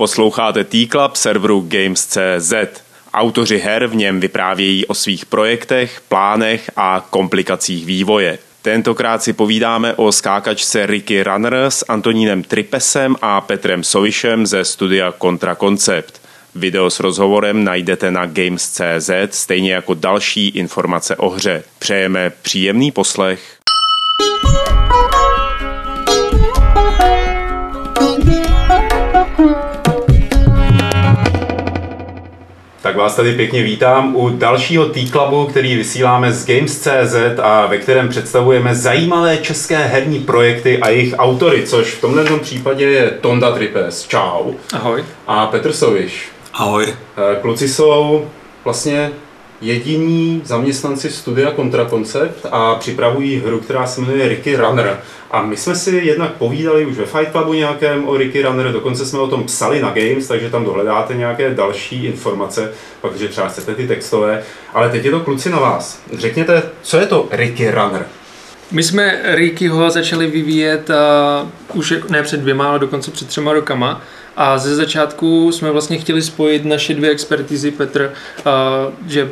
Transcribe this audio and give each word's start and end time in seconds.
Posloucháte 0.00 0.64
T-Club 0.64 1.16
serveru 1.16 1.66
Games.cz. 1.68 2.52
Autoři 3.14 3.58
her 3.58 3.86
v 3.86 3.94
něm 3.94 4.20
vyprávějí 4.20 4.86
o 4.86 4.94
svých 4.94 5.26
projektech, 5.26 6.00
plánech 6.08 6.70
a 6.76 7.06
komplikacích 7.10 7.86
vývoje. 7.86 8.38
Tentokrát 8.62 9.22
si 9.22 9.32
povídáme 9.32 9.94
o 9.94 10.12
skákačce 10.12 10.86
Ricky 10.86 11.22
Runner 11.22 11.54
s 11.54 11.84
Antonínem 11.88 12.42
Tripesem 12.42 13.16
a 13.22 13.40
Petrem 13.40 13.84
Sovišem 13.84 14.46
ze 14.46 14.64
studia 14.64 15.12
Contra 15.22 15.54
Concept. 15.54 16.20
Video 16.54 16.90
s 16.90 17.00
rozhovorem 17.00 17.64
najdete 17.64 18.10
na 18.10 18.26
Games.cz, 18.26 19.10
stejně 19.30 19.72
jako 19.72 19.94
další 19.94 20.48
informace 20.48 21.16
o 21.16 21.30
hře. 21.30 21.62
Přejeme 21.78 22.32
příjemný 22.42 22.90
poslech. 22.90 23.58
Tak 32.90 32.96
vás 32.96 33.16
tady 33.16 33.32
pěkně 33.32 33.62
vítám 33.62 34.16
u 34.16 34.28
dalšího 34.28 34.86
T-Clubu, 34.86 35.46
který 35.46 35.76
vysíláme 35.76 36.32
z 36.32 36.46
Games.cz 36.46 37.38
a 37.42 37.66
ve 37.66 37.78
kterém 37.78 38.08
představujeme 38.08 38.74
zajímavé 38.74 39.36
české 39.36 39.76
herní 39.76 40.18
projekty 40.20 40.78
a 40.78 40.88
jejich 40.88 41.14
autory, 41.18 41.66
což 41.66 41.94
v 41.94 42.00
tomhle 42.00 42.24
případě 42.38 42.84
je 42.84 43.10
Tonda 43.10 43.52
Tripes. 43.52 44.08
Čau. 44.08 44.52
Ahoj. 44.72 45.04
A 45.26 45.46
Petr 45.46 45.72
Soviš. 45.72 46.28
Ahoj. 46.52 46.86
Eh, 46.86 47.36
kluci 47.40 47.68
jsou 47.68 48.26
vlastně 48.64 49.10
jediní 49.60 50.42
zaměstnanci 50.44 51.10
studia 51.10 51.52
Contra 51.56 51.86
Concept 51.86 52.46
a 52.50 52.74
připravují 52.74 53.42
hru, 53.46 53.60
která 53.60 53.86
se 53.86 54.00
jmenuje 54.00 54.28
Ricky 54.28 54.56
Runner. 54.56 55.00
A 55.30 55.42
my 55.42 55.56
jsme 55.56 55.74
si 55.74 56.00
jednak 56.04 56.32
povídali 56.32 56.86
už 56.86 56.96
ve 56.96 57.06
Fight 57.06 57.32
Clubu 57.32 57.52
nějakém 57.52 58.08
o 58.08 58.16
Ricky 58.16 58.42
Runner, 58.42 58.72
dokonce 58.72 59.06
jsme 59.06 59.18
o 59.18 59.28
tom 59.28 59.44
psali 59.44 59.82
na 59.82 59.88
Games, 59.88 60.28
takže 60.28 60.50
tam 60.50 60.64
dohledáte 60.64 61.14
nějaké 61.14 61.54
další 61.54 62.04
informace, 62.04 62.72
protože 63.00 63.28
třeba 63.28 63.48
chcete 63.48 63.74
ty 63.74 63.88
textové. 63.88 64.42
Ale 64.74 64.88
teď 64.88 65.04
je 65.04 65.10
to 65.10 65.20
kluci 65.20 65.50
na 65.50 65.58
vás. 65.58 66.00
Řekněte, 66.12 66.62
co 66.82 66.96
je 66.96 67.06
to 67.06 67.28
Ricky 67.30 67.70
Runner? 67.70 68.06
My 68.72 68.82
jsme 68.82 69.20
Rickyho 69.24 69.90
začali 69.90 70.26
vyvíjet 70.26 70.90
uh, 70.90 71.78
už 71.78 71.94
ne 72.08 72.22
před 72.22 72.40
dvěma, 72.40 72.68
ale 72.68 72.78
dokonce 72.78 73.10
před 73.10 73.28
třema 73.28 73.52
rokama. 73.52 74.02
A 74.36 74.58
ze 74.58 74.74
začátku 74.74 75.52
jsme 75.52 75.70
vlastně 75.70 75.98
chtěli 75.98 76.22
spojit 76.22 76.64
naše 76.64 76.94
dvě 76.94 77.10
expertizy, 77.10 77.70
Petr, 77.70 78.12
uh, 78.46 78.92
že 79.06 79.30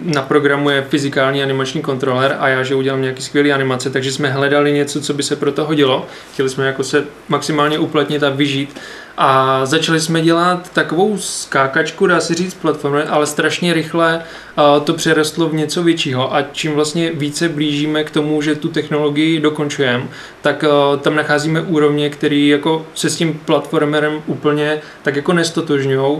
naprogramuje 0.00 0.86
fyzikální 0.88 1.42
animační 1.42 1.82
kontroler 1.82 2.36
a 2.40 2.48
já, 2.48 2.62
že 2.62 2.74
udělám 2.74 3.02
nějaký 3.02 3.22
skvělý 3.22 3.52
animace, 3.52 3.90
takže 3.90 4.12
jsme 4.12 4.30
hledali 4.30 4.72
něco, 4.72 5.00
co 5.00 5.14
by 5.14 5.22
se 5.22 5.36
pro 5.36 5.52
to 5.52 5.64
hodilo. 5.64 6.06
Chtěli 6.32 6.48
jsme 6.48 6.66
jako 6.66 6.84
se 6.84 7.04
maximálně 7.28 7.78
uplatnit 7.78 8.22
a 8.22 8.30
vyžít. 8.30 8.80
A 9.20 9.60
začali 9.66 10.00
jsme 10.00 10.22
dělat 10.22 10.70
takovou 10.72 11.18
skákačku, 11.18 12.06
dá 12.06 12.20
se 12.20 12.34
říct, 12.34 12.54
platformy, 12.54 13.02
ale 13.02 13.26
strašně 13.26 13.74
rychle 13.74 14.22
to 14.84 14.94
přerostlo 14.94 15.48
v 15.48 15.54
něco 15.54 15.82
většího 15.82 16.34
a 16.34 16.42
čím 16.52 16.72
vlastně 16.72 17.10
více 17.14 17.48
blížíme 17.48 18.04
k 18.04 18.10
tomu, 18.10 18.42
že 18.42 18.54
tu 18.54 18.68
technologii 18.68 19.40
dokončujeme, 19.40 20.04
tak 20.40 20.64
tam 21.00 21.14
nacházíme 21.14 21.60
úrovně, 21.60 22.10
které 22.10 22.36
jako 22.36 22.86
se 22.94 23.10
s 23.10 23.16
tím 23.16 23.40
platformerem 23.44 24.22
úplně 24.26 24.80
tak 25.02 25.16
jako 25.16 25.32
nestotožňují 25.32 26.18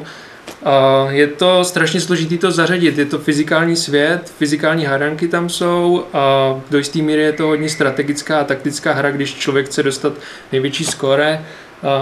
je 1.08 1.26
to 1.26 1.64
strašně 1.64 2.00
složitý 2.00 2.38
to 2.38 2.50
zařadit. 2.50 2.98
Je 2.98 3.04
to 3.04 3.18
fyzikální 3.18 3.76
svět, 3.76 4.32
fyzikální 4.38 4.84
hádanky 4.84 5.28
tam 5.28 5.48
jsou 5.48 6.04
a 6.12 6.54
do 6.70 6.78
jisté 6.78 6.98
míry 6.98 7.22
je 7.22 7.32
to 7.32 7.46
hodně 7.46 7.68
strategická 7.68 8.40
a 8.40 8.44
taktická 8.44 8.92
hra, 8.92 9.10
když 9.10 9.34
člověk 9.34 9.66
chce 9.66 9.82
dostat 9.82 10.12
největší 10.52 10.84
skóre. 10.84 11.44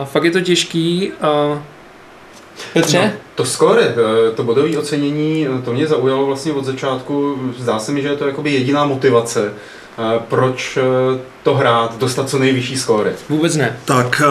Fakt 0.04 0.24
je 0.24 0.30
to 0.30 0.40
těžký. 0.40 1.12
Petře? 2.72 2.98
No, 2.98 3.10
to 3.34 3.44
skóre, 3.44 3.82
eh, 3.82 4.30
to 4.34 4.42
bodové 4.42 4.78
ocenění, 4.78 5.46
eh, 5.58 5.62
to 5.62 5.72
mě 5.72 5.86
zaujalo 5.86 6.26
vlastně 6.26 6.52
od 6.52 6.64
začátku. 6.64 7.38
Zdá 7.58 7.78
se 7.78 7.92
mi, 7.92 8.02
že 8.02 8.08
je 8.08 8.16
to 8.16 8.26
jakoby 8.26 8.52
jediná 8.52 8.84
motivace, 8.84 9.52
eh, 9.52 10.20
proč 10.28 10.78
to 11.42 11.54
hrát, 11.54 11.98
dostat 11.98 12.28
co 12.28 12.38
nejvyšší 12.38 12.76
skóre. 12.76 13.12
Vůbec 13.28 13.56
ne. 13.56 13.78
Tak 13.84 14.22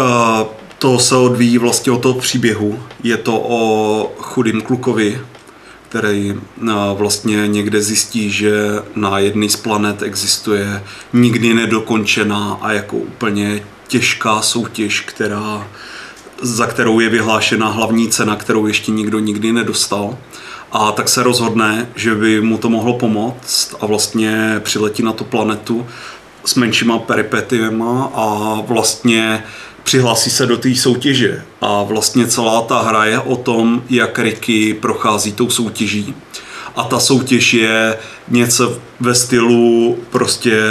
to 0.79 0.99
se 0.99 1.15
odvíjí 1.15 1.57
vlastně 1.57 1.91
od 1.91 2.01
toho 2.01 2.19
příběhu. 2.19 2.79
Je 3.03 3.17
to 3.17 3.45
o 3.47 4.13
chudým 4.17 4.61
klukovi, 4.61 5.21
který 5.89 6.33
eh, 6.33 6.71
vlastně 6.93 7.47
někde 7.47 7.81
zjistí, 7.81 8.31
že 8.31 8.51
na 8.95 9.19
jedné 9.19 9.49
z 9.49 9.55
planet 9.55 10.01
existuje 10.01 10.83
nikdy 11.13 11.53
nedokončená 11.53 12.57
a 12.61 12.71
jako 12.71 12.97
úplně 12.97 13.63
těžká 13.87 14.41
soutěž, 14.41 15.01
která, 15.01 15.67
za 16.41 16.67
kterou 16.67 16.99
je 16.99 17.09
vyhlášena 17.09 17.67
hlavní 17.67 18.09
cena, 18.09 18.35
kterou 18.35 18.67
ještě 18.67 18.91
nikdo 18.91 19.19
nikdy 19.19 19.53
nedostal. 19.53 20.17
A 20.71 20.91
tak 20.91 21.09
se 21.09 21.23
rozhodne, 21.23 21.89
že 21.95 22.15
by 22.15 22.41
mu 22.41 22.57
to 22.57 22.69
mohlo 22.69 22.93
pomoct 22.93 23.75
a 23.81 23.85
vlastně 23.85 24.59
přiletí 24.63 25.03
na 25.03 25.13
tu 25.13 25.23
planetu 25.23 25.87
s 26.45 26.55
menšíma 26.55 26.99
peripetiema 26.99 28.11
a 28.13 28.57
vlastně 28.61 29.43
přihlásí 29.83 30.29
se 30.29 30.45
do 30.45 30.57
té 30.57 30.75
soutěže 30.75 31.43
a 31.61 31.83
vlastně 31.83 32.27
celá 32.27 32.61
ta 32.61 32.81
hra 32.81 33.05
je 33.05 33.19
o 33.19 33.35
tom, 33.35 33.83
jak 33.89 34.19
Ricky 34.19 34.73
prochází 34.73 35.33
tou 35.33 35.49
soutěží. 35.49 36.15
A 36.75 36.83
ta 36.83 36.99
soutěž 36.99 37.53
je 37.53 37.97
něco 38.27 38.77
ve 38.99 39.15
stylu 39.15 39.97
prostě 40.09 40.61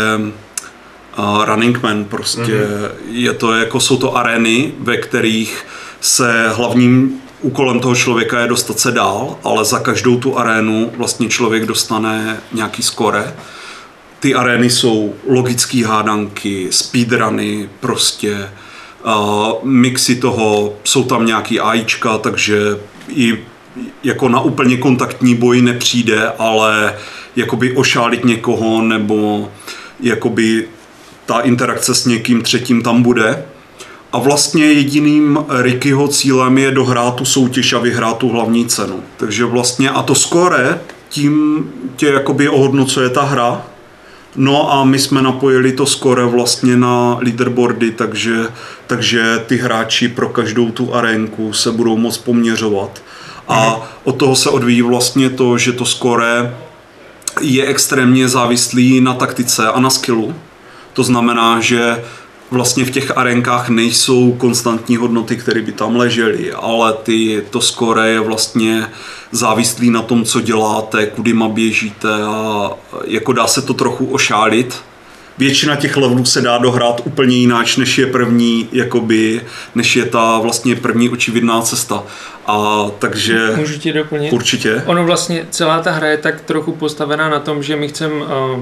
uh, 1.19 1.45
Running 1.45 1.83
Man, 1.83 2.05
prostě 2.05 2.43
mm-hmm. 2.43 2.91
je 3.11 3.33
to 3.33 3.53
jako, 3.53 3.81
jsou 3.81 3.97
to 3.97 4.17
arény, 4.17 4.73
ve 4.79 4.97
kterých 4.97 5.67
se 6.01 6.49
hlavním 6.49 7.21
úkolem 7.41 7.81
toho 7.81 7.95
člověka 7.95 8.41
je 8.41 8.49
dostat 8.49 8.79
se 8.79 8.91
dál, 8.91 9.37
ale 9.45 9.65
za 9.65 9.79
každou 9.79 10.19
tu 10.19 10.39
arénu 10.39 10.93
vlastně 10.97 11.29
člověk 11.29 11.67
dostane 11.67 12.41
nějaký 12.53 12.83
skore. 12.83 13.35
Ty 14.25 14.35
arény 14.35 14.71
jsou 14.71 15.15
logické 15.29 15.87
hádanky, 15.87 16.67
speedruny, 16.71 17.69
prostě 17.81 18.49
mixy 19.63 20.17
toho, 20.17 20.75
jsou 20.85 21.05
tam 21.05 21.27
nějaký 21.27 21.61
AIčka, 21.61 22.19
takže 22.19 22.59
i 23.09 23.39
jako 24.05 24.29
na 24.29 24.41
úplně 24.41 24.77
kontaktní 24.77 25.35
boj 25.35 25.63
nepřijde, 25.63 26.29
ale 26.39 26.95
jakoby 27.37 27.77
ošálit 27.77 28.25
někoho 28.25 28.83
nebo 28.83 29.49
jakoby 30.01 30.69
ta 31.27 31.41
interakce 31.41 31.95
s 31.95 32.07
někým 32.07 32.43
třetím 32.43 32.83
tam 32.83 33.03
bude. 33.03 33.45
A 34.13 34.19
vlastně 34.19 34.65
jediným 34.65 35.39
Rickyho 35.49 36.09
cílem 36.09 36.59
je 36.59 36.71
dohrát 36.71 37.15
tu 37.15 37.25
soutěž 37.25 37.73
a 37.73 37.79
vyhrát 37.79 38.19
tu 38.19 38.29
hlavní 38.29 38.67
cenu. 38.67 39.03
Takže 39.17 39.45
vlastně 39.45 39.91
a 39.91 40.03
to 40.03 40.15
skore 40.15 40.81
tím 41.09 41.65
tě 41.97 42.07
jakoby 42.07 42.49
ohodnocuje 42.49 43.11
ta 43.11 43.23
hra, 43.23 43.67
No 44.37 44.73
a 44.73 44.85
my 44.85 44.99
jsme 44.99 45.23
napojili 45.23 45.73
to 45.73 45.87
skore 45.87 46.25
vlastně 46.25 46.77
na 46.77 47.17
leaderboardy, 47.21 47.91
takže, 47.91 48.47
takže 48.87 49.43
ty 49.47 49.57
hráči 49.57 50.09
pro 50.09 50.29
každou 50.29 50.71
tu 50.71 50.95
arénku 50.95 51.53
se 51.53 51.73
budou 51.73 51.97
moct 51.97 52.19
poměřovat. 52.19 53.03
A 53.49 53.71
mhm. 53.71 53.79
od 54.05 54.17
toho 54.17 54.37
se 54.37 54.51
odvíjí 54.51 54.83
vlastně 54.83 55.31
to, 55.31 55.59
že 55.59 55.73
to 55.73 55.85
skore 55.85 56.55
je 57.41 57.67
extrémně 57.67 58.29
závislý 58.29 59.01
na 59.01 59.15
taktice 59.15 59.69
a 59.69 59.81
na 59.81 59.91
skillu. 59.91 60.35
To 60.93 61.03
znamená, 61.03 61.61
že 61.61 62.05
vlastně 62.51 62.85
v 62.85 62.91
těch 62.91 63.19
arenkách 63.19 63.69
nejsou 63.69 64.33
konstantní 64.33 64.97
hodnoty, 64.97 65.37
které 65.37 65.63
by 65.63 65.73
tam 65.73 65.97
ležely, 65.97 66.53
ale 66.53 66.93
ty, 66.93 67.43
to 67.51 67.61
skore 67.61 68.09
je 68.09 68.21
vlastně 68.21 68.87
závislý 69.31 69.91
na 69.91 70.03
tom, 70.03 70.25
co 70.25 70.41
děláte, 70.41 71.07
kudy 71.07 71.35
běžíte 71.49 72.09
a 72.23 72.71
jako 73.05 73.33
dá 73.33 73.47
se 73.47 73.63
to 73.63 73.75
trochu 73.75 74.07
ošálit 74.07 74.83
většina 75.39 75.77
těch 75.77 75.97
levelů 75.97 76.25
se 76.25 76.41
dá 76.41 76.59
dohrát 76.59 77.01
úplně 77.05 77.37
jináč, 77.37 77.77
než 77.77 77.99
je 77.99 78.07
první, 78.07 78.69
jakoby, 78.73 79.41
než 79.75 79.97
je 79.97 80.05
ta 80.05 80.39
vlastně 80.39 80.77
první 80.77 81.09
očividná 81.09 81.63
cesta. 81.63 82.03
A 82.47 82.87
takže... 82.99 83.53
Můžu 83.57 83.79
ti 83.79 83.93
doplnit? 83.93 84.33
Určitě. 84.33 84.83
Ono 84.87 85.05
vlastně, 85.05 85.47
celá 85.51 85.83
ta 85.83 85.91
hra 85.91 86.07
je 86.07 86.19
tak 86.19 86.41
trochu 86.41 86.73
postavená 86.73 87.29
na 87.29 87.39
tom, 87.39 87.63
že 87.63 87.77
my 87.77 87.89
chceme 87.89 88.15
uh, 88.15 88.61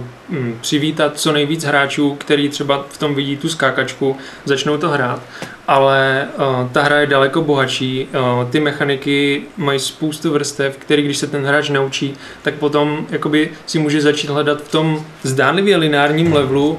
přivítat 0.61 1.21
co 1.21 1.33
nejvíc 1.33 1.65
hráčů, 1.65 2.15
který 2.15 2.49
třeba 2.49 2.87
v 2.89 2.99
tom 2.99 3.15
vidí 3.15 3.37
tu 3.37 3.49
skákačku, 3.49 4.17
začnou 4.45 4.77
to 4.77 4.89
hrát 4.89 5.23
ale 5.69 6.29
uh, 6.37 6.71
ta 6.73 6.83
hra 6.83 7.01
je 7.01 7.07
daleko 7.07 7.43
bohatší. 7.43 8.09
Uh, 8.15 8.51
ty 8.51 8.61
mechaniky 8.61 9.43
mají 9.57 9.79
spoustu 9.79 10.33
vrstev, 10.33 10.77
který 10.77 11.03
když 11.03 11.19
se 11.19 11.27
ten 11.27 11.47
hráč 11.47 11.69
naučí, 11.69 12.15
tak 12.43 12.55
potom 12.55 13.07
jakoby 13.11 13.51
si 13.67 13.79
může 13.79 14.01
začít 14.01 14.31
hledat 14.31 14.63
v 14.63 14.71
tom 14.71 15.05
zdánlivě 15.23 15.77
lineárním 15.77 16.33
levelu 16.33 16.71
uh, 16.71 16.79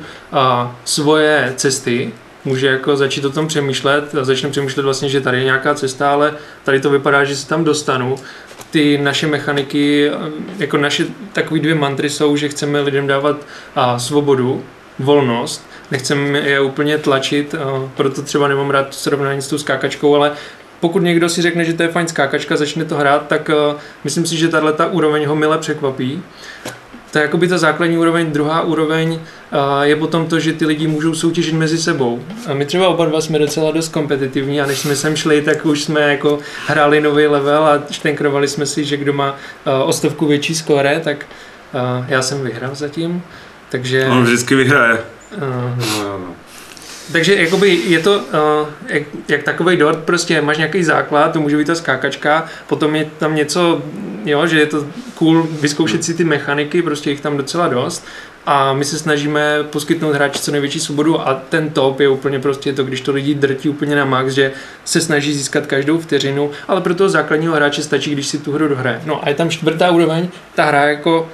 svoje 0.85 1.53
cesty, 1.55 2.11
může 2.45 2.67
jako 2.67 2.97
začít 2.97 3.25
o 3.25 3.29
tom 3.29 3.47
přemýšlet 3.47 4.15
a 4.15 4.23
začne 4.23 4.49
přemýšlet 4.49 4.83
vlastně, 4.83 5.09
že 5.09 5.21
tady 5.21 5.37
je 5.37 5.43
nějaká 5.43 5.75
cesta, 5.75 6.11
ale 6.11 6.33
tady 6.63 6.79
to 6.79 6.89
vypadá, 6.89 7.23
že 7.23 7.35
se 7.35 7.47
tam 7.47 7.63
dostanu. 7.63 8.15
Ty 8.71 8.97
naše 8.97 9.27
mechaniky, 9.27 10.11
jako 10.57 10.77
naše 10.77 11.05
takové 11.33 11.59
dvě 11.59 11.75
mantry 11.75 12.09
jsou, 12.09 12.35
že 12.35 12.49
chceme 12.49 12.81
lidem 12.81 13.07
dávat 13.07 13.37
svobodu, 13.97 14.63
volnost 14.99 15.65
nechcem 15.93 16.35
je 16.35 16.61
úplně 16.61 16.97
tlačit, 16.97 17.55
proto 17.95 18.21
třeba 18.21 18.47
nemám 18.47 18.69
rád 18.69 18.93
srovnání 18.93 19.41
s 19.41 19.47
tou 19.47 19.57
skákačkou, 19.57 20.15
ale 20.15 20.31
pokud 20.79 20.99
někdo 20.99 21.29
si 21.29 21.41
řekne, 21.41 21.65
že 21.65 21.73
to 21.73 21.83
je 21.83 21.89
fajn 21.89 22.07
skákačka, 22.07 22.57
začne 22.57 22.85
to 22.85 22.95
hrát, 22.95 23.27
tak 23.27 23.49
uh, 23.49 23.79
myslím 24.03 24.25
si, 24.25 24.37
že 24.37 24.47
tahle 24.47 24.73
ta 24.73 24.85
úroveň 24.85 25.25
ho 25.25 25.35
mile 25.35 25.57
překvapí. 25.57 26.23
To 27.11 27.17
je 27.17 27.21
jakoby 27.21 27.47
ta 27.47 27.57
základní 27.57 27.97
úroveň. 27.97 28.31
Druhá 28.31 28.61
úroveň 28.61 29.13
uh, 29.13 29.19
je 29.81 29.95
potom 29.95 30.27
to, 30.27 30.39
že 30.39 30.53
ty 30.53 30.65
lidi 30.65 30.87
můžou 30.87 31.15
soutěžit 31.15 31.55
mezi 31.55 31.77
sebou. 31.77 32.23
A 32.47 32.53
my 32.53 32.65
třeba 32.65 32.87
oba 32.87 33.05
dva 33.05 33.21
jsme 33.21 33.39
docela 33.39 33.71
dost 33.71 33.89
kompetitivní 33.89 34.61
a 34.61 34.65
než 34.65 34.79
jsme 34.79 34.95
sem 34.95 35.15
šli, 35.15 35.41
tak 35.41 35.65
už 35.65 35.83
jsme 35.83 36.01
jako 36.01 36.39
hráli 36.67 37.01
nový 37.01 37.27
level 37.27 37.65
a 37.65 37.83
štenkrovali 37.91 38.47
jsme 38.47 38.65
si, 38.65 38.85
že 38.85 38.97
kdo 38.97 39.13
má 39.13 39.35
o 39.85 39.93
stovku 39.93 40.25
větší 40.25 40.55
skóre, 40.55 41.01
tak 41.03 41.25
já 42.07 42.21
jsem 42.21 42.43
vyhrál 42.43 42.75
zatím. 42.75 43.23
Takže... 43.73 44.05
On 44.05 44.23
vždycky 44.23 44.55
vyhraje. 44.55 44.93
Uh, 44.93 45.39
no, 45.77 46.03
no, 46.03 46.17
no. 46.17 46.35
Takže 47.11 47.35
jakoby 47.35 47.79
je 47.87 47.99
to 47.99 48.15
uh, 48.15 48.67
jak, 48.87 49.03
jak 49.27 49.43
takový 49.43 49.77
dort, 49.77 49.99
prostě 49.99 50.41
máš 50.41 50.57
nějaký 50.57 50.83
základ, 50.83 51.33
to 51.33 51.41
může 51.41 51.57
být 51.57 51.67
ta 51.67 51.75
skákačka, 51.75 52.45
potom 52.67 52.95
je 52.95 53.09
tam 53.17 53.35
něco, 53.35 53.81
jo, 54.25 54.47
že 54.47 54.59
je 54.59 54.65
to 54.65 54.85
cool 55.15 55.47
vyzkoušet 55.61 56.03
si 56.03 56.13
ty 56.13 56.23
mechaniky, 56.23 56.81
prostě 56.81 57.09
jich 57.09 57.21
tam 57.21 57.37
docela 57.37 57.67
dost 57.67 58.05
a 58.45 58.73
my 58.73 58.85
se 58.85 58.99
snažíme 58.99 59.63
poskytnout 59.63 60.15
hráči 60.15 60.39
co 60.39 60.51
největší 60.51 60.79
svobodu 60.79 61.27
a 61.27 61.41
ten 61.49 61.69
top 61.69 61.99
je 61.99 62.09
úplně 62.09 62.39
prostě 62.39 62.73
to, 62.73 62.83
když 62.83 63.01
to 63.01 63.11
lidi 63.11 63.35
drtí 63.35 63.69
úplně 63.69 63.95
na 63.95 64.05
max, 64.05 64.33
že 64.33 64.51
se 64.85 65.01
snaží 65.01 65.33
získat 65.33 65.65
každou 65.65 65.99
vteřinu, 65.99 66.51
ale 66.67 66.81
pro 66.81 66.95
toho 66.95 67.09
základního 67.09 67.55
hráče 67.55 67.83
stačí, 67.83 68.11
když 68.11 68.27
si 68.27 68.37
tu 68.37 68.51
hru 68.51 68.67
dohraje. 68.67 69.01
No 69.05 69.25
a 69.25 69.29
je 69.29 69.35
tam 69.35 69.49
čtvrtá 69.49 69.91
úroveň, 69.91 70.27
ta 70.55 70.65
hra 70.65 70.83
jako 70.83 71.29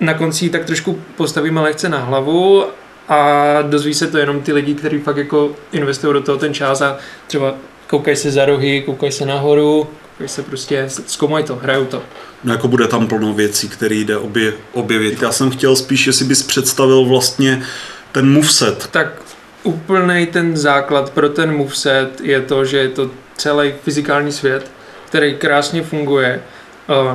na 0.00 0.14
konci 0.14 0.50
tak 0.50 0.64
trošku 0.64 1.00
postavíme 1.16 1.60
lehce 1.60 1.88
na 1.88 1.98
hlavu 1.98 2.64
a 3.08 3.62
dozví 3.62 3.94
se 3.94 4.06
to 4.06 4.18
jenom 4.18 4.40
ty 4.40 4.52
lidi, 4.52 4.74
kteří 4.74 4.98
fakt 4.98 5.16
jako 5.16 5.50
investují 5.72 6.12
do 6.14 6.20
toho 6.20 6.38
ten 6.38 6.54
čas 6.54 6.80
a 6.80 6.98
třeba 7.26 7.54
koukají 7.86 8.16
se 8.16 8.30
za 8.30 8.44
rohy, 8.44 8.82
koukají 8.86 9.12
se 9.12 9.26
nahoru, 9.26 9.88
koukají 10.10 10.28
se 10.28 10.42
prostě, 10.42 10.84
zkoumají 11.06 11.44
to, 11.44 11.56
hrajou 11.56 11.84
to. 11.84 12.02
No 12.44 12.52
jako 12.52 12.68
bude 12.68 12.86
tam 12.86 13.06
plno 13.06 13.34
věcí, 13.34 13.68
které 13.68 13.94
jde 13.94 14.16
obě, 14.16 14.52
objevit. 14.72 15.22
Já 15.22 15.32
jsem 15.32 15.50
chtěl 15.50 15.76
spíš, 15.76 16.06
jestli 16.06 16.24
bys 16.24 16.42
představil 16.42 17.04
vlastně 17.04 17.62
ten 18.12 18.32
moveset. 18.32 18.88
Tak 18.90 19.22
úplný 19.62 20.26
ten 20.26 20.56
základ 20.56 21.10
pro 21.10 21.28
ten 21.28 21.56
moveset 21.56 22.20
je 22.22 22.40
to, 22.40 22.64
že 22.64 22.78
je 22.78 22.88
to 22.88 23.10
celý 23.36 23.72
fyzikální 23.84 24.32
svět, 24.32 24.70
který 25.06 25.34
krásně 25.34 25.82
funguje. 25.82 26.42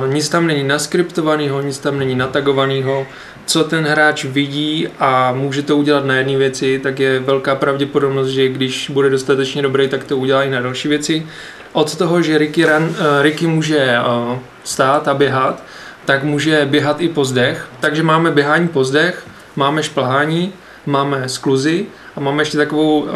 Nic 0.06 0.28
tam 0.28 0.46
není 0.46 0.64
naskriptovaného, 0.64 1.62
nic 1.62 1.78
tam 1.78 1.98
není 1.98 2.14
natagovaného 2.14 3.06
co 3.46 3.64
ten 3.64 3.84
hráč 3.84 4.24
vidí 4.24 4.88
a 4.98 5.32
může 5.32 5.62
to 5.62 5.76
udělat 5.76 6.04
na 6.04 6.14
jedné 6.14 6.36
věci, 6.36 6.78
tak 6.82 7.00
je 7.00 7.20
velká 7.20 7.54
pravděpodobnost, 7.54 8.28
že 8.28 8.48
když 8.48 8.90
bude 8.90 9.10
dostatečně 9.10 9.62
dobrý, 9.62 9.88
tak 9.88 10.04
to 10.04 10.16
udělá 10.16 10.42
i 10.42 10.50
na 10.50 10.60
další 10.60 10.88
věci. 10.88 11.26
Od 11.72 11.96
toho, 11.96 12.22
že 12.22 12.38
Ricky, 12.38 12.64
run, 12.64 12.82
uh, 12.84 13.22
Ricky 13.22 13.46
může 13.46 13.96
uh, 13.98 14.38
stát 14.64 15.08
a 15.08 15.14
běhat, 15.14 15.62
tak 16.04 16.24
může 16.24 16.66
běhat 16.66 17.00
i 17.00 17.08
po 17.08 17.24
zdech. 17.24 17.68
Takže 17.80 18.02
máme 18.02 18.30
běhání 18.30 18.68
po 18.68 18.84
zdech, 18.84 19.26
máme 19.56 19.82
šplhání, 19.82 20.52
máme 20.86 21.28
skluzy 21.28 21.86
a 22.16 22.20
máme 22.20 22.42
ještě 22.42 22.56
takovou 22.56 23.00
uh, 23.00 23.10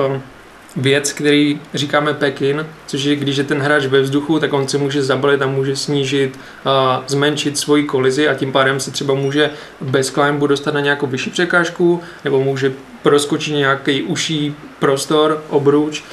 věc, 0.76 1.12
který 1.12 1.61
říkáme 1.75 2.14
pekin, 2.14 2.67
což 2.87 3.05
je, 3.05 3.17
když 3.17 3.37
je 3.37 3.44
ten 3.44 3.61
hráč 3.62 3.87
ve 3.87 4.00
vzduchu, 4.00 4.38
tak 4.38 4.52
on 4.52 4.69
se 4.69 4.78
může 4.78 5.02
zabalit 5.02 5.43
a 5.43 5.46
může 5.46 5.76
snížit, 5.76 6.38
a 6.64 7.05
zmenšit 7.06 7.58
svoji 7.58 7.84
kolizi 7.84 8.28
a 8.28 8.34
tím 8.34 8.52
pádem 8.52 8.81
se 8.81 8.90
třeba 8.90 9.14
může 9.14 9.50
bez 9.81 10.11
climbu 10.11 10.46
dostat 10.46 10.75
na 10.75 10.81
nějakou 10.81 11.06
vyšší 11.06 11.31
překážku 11.31 12.00
nebo 12.25 12.44
může 12.44 12.72
proskočit 13.02 13.55
nějaký 13.55 14.02
uší 14.02 14.55
prostor, 14.78 15.43
obruč. 15.49 16.05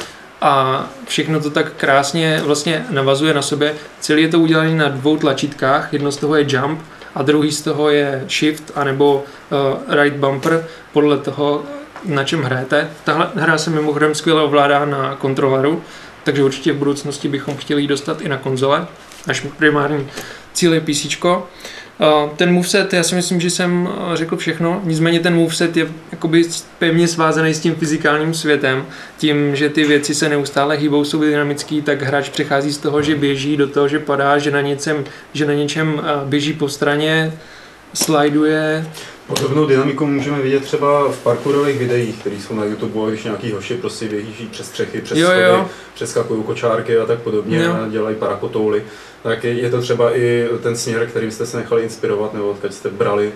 A 0.42 0.88
všechno 1.08 1.40
to 1.40 1.50
tak 1.50 1.74
krásně 1.74 2.42
vlastně 2.44 2.86
navazuje 2.90 3.34
na 3.34 3.42
sebe. 3.42 3.74
Celý 4.00 4.22
je 4.22 4.28
to 4.28 4.40
udělané 4.40 4.76
na 4.76 4.88
dvou 4.88 5.18
tlačítkách, 5.18 5.94
jedno 5.94 6.12
z 6.12 6.18
toho 6.18 6.36
je 6.36 6.46
jump 6.48 6.82
a 7.16 7.24
druhý 7.24 7.52
z 7.52 7.62
toho 7.62 7.90
je 7.90 8.26
shift 8.30 8.72
anebo 8.76 9.24
uh, 9.52 9.96
right 9.96 10.18
bumper. 10.18 10.66
Podle 10.94 11.18
toho, 11.18 11.64
na 12.06 12.24
čem 12.24 12.42
hrajete. 12.42 12.90
Tahle 13.04 13.30
hra 13.36 13.58
se 13.58 13.70
mimochodem 13.70 14.16
skvěle 14.16 14.42
ovládá 14.42 14.86
na 14.86 15.16
kontroleru, 15.16 15.84
takže 16.24 16.44
určitě 16.44 16.74
v 16.74 16.78
budoucnosti 16.78 17.28
bychom 17.28 17.58
chtěli 17.58 17.82
ji 17.82 17.88
dostat 17.88 18.22
i 18.22 18.30
na 18.30 18.38
konzole. 18.38 18.88
Naš 19.28 19.46
primární 19.58 20.08
cíl 20.54 20.74
je 20.74 20.82
PC. 20.82 21.18
Ten 22.36 22.54
moveset, 22.54 22.94
já 22.94 23.04
si 23.04 23.16
myslím, 23.16 23.42
že 23.42 23.50
jsem 23.50 23.90
řekl 24.14 24.38
všechno, 24.38 24.82
nicméně 24.84 25.20
ten 25.20 25.36
moveset 25.36 25.78
je 25.78 25.88
jakoby 26.12 26.46
pevně 26.80 27.08
svázaný 27.08 27.54
s 27.54 27.60
tím 27.60 27.76
fyzikálním 27.76 28.34
světem, 28.34 28.86
tím, 29.18 29.56
že 29.56 29.70
ty 29.70 29.84
věci 29.84 30.16
se 30.16 30.30
neustále 30.30 30.76
hýbou, 30.76 31.04
jsou 31.04 31.22
dynamický, 31.22 31.82
tak 31.82 32.02
hráč 32.02 32.30
přechází 32.30 32.74
z 32.74 32.78
toho, 32.78 33.02
že 33.02 33.16
běží 33.16 33.58
do 33.58 33.68
toho, 33.68 33.88
že 33.88 34.00
padá, 34.00 34.38
že 34.38 34.52
na 34.52 34.62
něčem, 34.62 35.06
že 35.34 35.46
na 35.46 35.54
něčem 35.54 36.02
běží 36.26 36.54
po 36.54 36.70
straně, 36.70 37.34
slajduje, 37.94 38.88
Podobnou 39.28 39.66
dynamiku 39.66 40.06
můžeme 40.06 40.42
vidět 40.42 40.64
třeba 40.64 41.12
v 41.12 41.18
parkourových 41.18 41.80
videích, 41.80 42.20
které 42.20 42.36
jsou 42.36 42.56
na 42.56 42.66
YouTube, 42.66 43.10
když 43.10 43.24
nějaký 43.24 43.52
hoši 43.52 43.78
prostě 43.78 44.08
běží 44.08 44.48
přes 44.52 44.68
střechy, 44.68 45.02
přes 45.02 45.18
jo, 45.18 45.28
schody, 45.28 45.70
přeskakují 45.94 46.44
kočárky 46.44 46.98
a 46.98 47.06
tak 47.06 47.20
podobně 47.20 47.64
jo. 47.64 47.74
a 47.74 47.88
dělají 47.88 48.16
parakotouly. 48.16 48.84
Tak 49.24 49.44
je 49.44 49.70
to 49.70 49.82
třeba 49.82 50.18
i 50.18 50.48
ten 50.64 50.78
směr, 50.78 51.08
kterým 51.08 51.32
jste 51.32 51.46
se 51.46 51.58
nechali 51.58 51.84
inspirovat, 51.84 52.34
nebo 52.34 52.50
odkud 52.50 52.74
jste 52.74 52.90
brali 52.90 53.32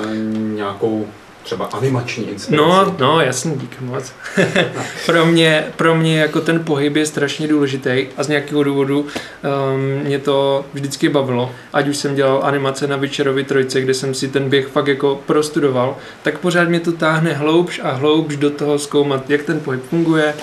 eh, 0.00 0.16
nějakou 0.36 1.06
třeba 1.44 1.64
animační 1.64 2.30
inspiraci. 2.30 2.68
No, 2.68 2.96
no, 2.98 3.20
jasně, 3.20 3.56
díky 3.56 3.76
moc. 3.80 4.12
pro, 5.06 5.26
mě, 5.26 5.66
pro 5.76 5.94
mě 5.94 6.20
jako 6.20 6.40
ten 6.40 6.64
pohyb 6.64 6.96
je 6.96 7.06
strašně 7.06 7.48
důležitý 7.48 8.06
a 8.16 8.22
z 8.22 8.28
nějakého 8.28 8.62
důvodu 8.62 9.00
um, 9.00 10.04
mě 10.04 10.18
to 10.18 10.64
vždycky 10.74 11.08
bavilo. 11.08 11.52
Ať 11.72 11.88
už 11.88 11.96
jsem 11.96 12.14
dělal 12.14 12.40
animace 12.42 12.86
na 12.86 12.96
Witcherovi 12.96 13.44
trojce, 13.44 13.80
kde 13.80 13.94
jsem 13.94 14.14
si 14.14 14.28
ten 14.28 14.48
běh 14.48 14.66
fakt 14.66 14.86
jako 14.86 15.22
prostudoval, 15.26 15.96
tak 16.22 16.38
pořád 16.38 16.68
mě 16.68 16.80
to 16.80 16.92
táhne 16.92 17.32
hloubš 17.32 17.80
a 17.82 17.90
hloubš 17.90 18.36
do 18.36 18.50
toho 18.50 18.78
zkoumat, 18.78 19.30
jak 19.30 19.42
ten 19.42 19.60
pohyb 19.60 19.82
funguje, 19.84 20.34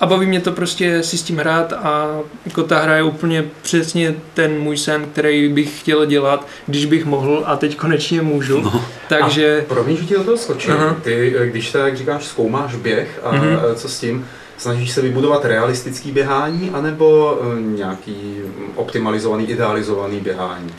a 0.00 0.06
baví 0.06 0.26
mě 0.26 0.40
to 0.40 0.52
prostě 0.52 1.02
si 1.02 1.18
s 1.18 1.22
tím 1.22 1.38
hrát 1.38 1.72
a 1.72 2.18
jako 2.46 2.62
ta 2.62 2.78
hra 2.78 2.96
je 2.96 3.02
úplně 3.02 3.44
přesně 3.62 4.14
ten 4.34 4.58
můj 4.58 4.76
sen, 4.76 5.06
který 5.12 5.48
bych 5.48 5.80
chtěl 5.80 6.06
dělat, 6.06 6.46
když 6.66 6.84
bych 6.84 7.04
mohl 7.04 7.42
a 7.46 7.56
teď 7.56 7.76
konečně 7.76 8.22
můžu. 8.22 8.60
No. 8.60 8.84
Takže... 9.08 9.64
A 9.70 9.74
promiň, 9.74 9.96
že 9.96 10.04
ti 10.04 10.14
do 10.14 10.24
toho 10.24 10.36
skočím. 10.36 10.74
Uh-huh. 10.74 10.94
Ty, 11.00 11.34
když 11.44 11.70
se, 11.70 11.78
jak 11.78 11.96
říkáš, 11.96 12.24
zkoumáš 12.24 12.74
běh 12.74 13.20
a 13.22 13.32
uh-huh. 13.32 13.74
co 13.74 13.88
s 13.88 14.00
tím, 14.00 14.26
snažíš 14.58 14.90
se 14.90 15.02
vybudovat 15.02 15.44
realistický 15.44 16.12
běhání 16.12 16.70
anebo 16.74 17.38
eh, 17.42 17.60
nějaký 17.60 18.36
optimalizovaný, 18.74 19.50
idealizovaný 19.50 20.20
běhání? 20.20 20.74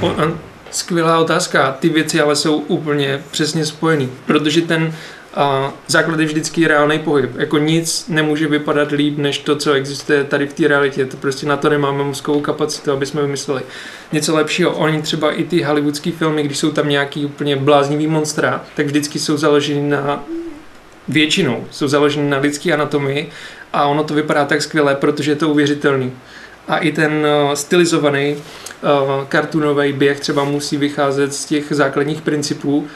O, 0.00 0.14
skvělá 0.70 1.18
otázka. 1.18 1.76
Ty 1.80 1.88
věci 1.88 2.20
ale 2.20 2.36
jsou 2.36 2.56
úplně 2.56 3.22
přesně 3.30 3.66
spojený, 3.66 4.10
protože 4.26 4.62
ten 4.62 4.94
a 5.38 5.72
základ 5.86 6.20
je 6.20 6.26
vždycky 6.26 6.66
reálný 6.66 6.98
pohyb. 6.98 7.30
Jako 7.36 7.58
nic 7.58 8.08
nemůže 8.08 8.48
vypadat 8.48 8.90
líp, 8.90 9.18
než 9.18 9.38
to, 9.38 9.56
co 9.56 9.72
existuje 9.72 10.24
tady 10.24 10.46
v 10.46 10.52
té 10.52 10.68
realitě. 10.68 11.06
To 11.06 11.16
prostě 11.16 11.46
na 11.46 11.56
to 11.56 11.68
nemáme 11.68 12.04
mozkovou 12.04 12.40
kapacitu, 12.40 12.92
aby 12.92 13.06
jsme 13.06 13.22
vymysleli 13.22 13.62
něco 14.12 14.36
lepšího. 14.36 14.70
Oni 14.70 15.02
třeba 15.02 15.32
i 15.32 15.44
ty 15.44 15.62
hollywoodský 15.62 16.10
filmy, 16.12 16.42
když 16.42 16.58
jsou 16.58 16.70
tam 16.70 16.88
nějaký 16.88 17.24
úplně 17.26 17.56
bláznivý 17.56 18.06
monstra, 18.06 18.64
tak 18.76 18.86
vždycky 18.86 19.18
jsou 19.18 19.36
založeny 19.36 19.90
na 19.90 20.24
většinou 21.08 21.64
jsou 21.70 21.88
založeny 21.88 22.30
na 22.30 22.38
lidské 22.38 22.72
anatomii 22.72 23.30
a 23.72 23.86
ono 23.86 24.04
to 24.04 24.14
vypadá 24.14 24.44
tak 24.44 24.62
skvěle, 24.62 24.94
protože 24.94 25.30
je 25.30 25.36
to 25.36 25.48
uvěřitelný. 25.48 26.12
A 26.68 26.78
i 26.78 26.92
ten 26.92 27.26
uh, 27.46 27.52
stylizovaný 27.52 28.36
uh, 28.36 28.40
kartunový 29.28 29.92
běh 29.92 30.20
třeba 30.20 30.44
musí 30.44 30.76
vycházet 30.76 31.34
z 31.34 31.44
těch 31.44 31.64
základních 31.70 32.22
principů, 32.22 32.88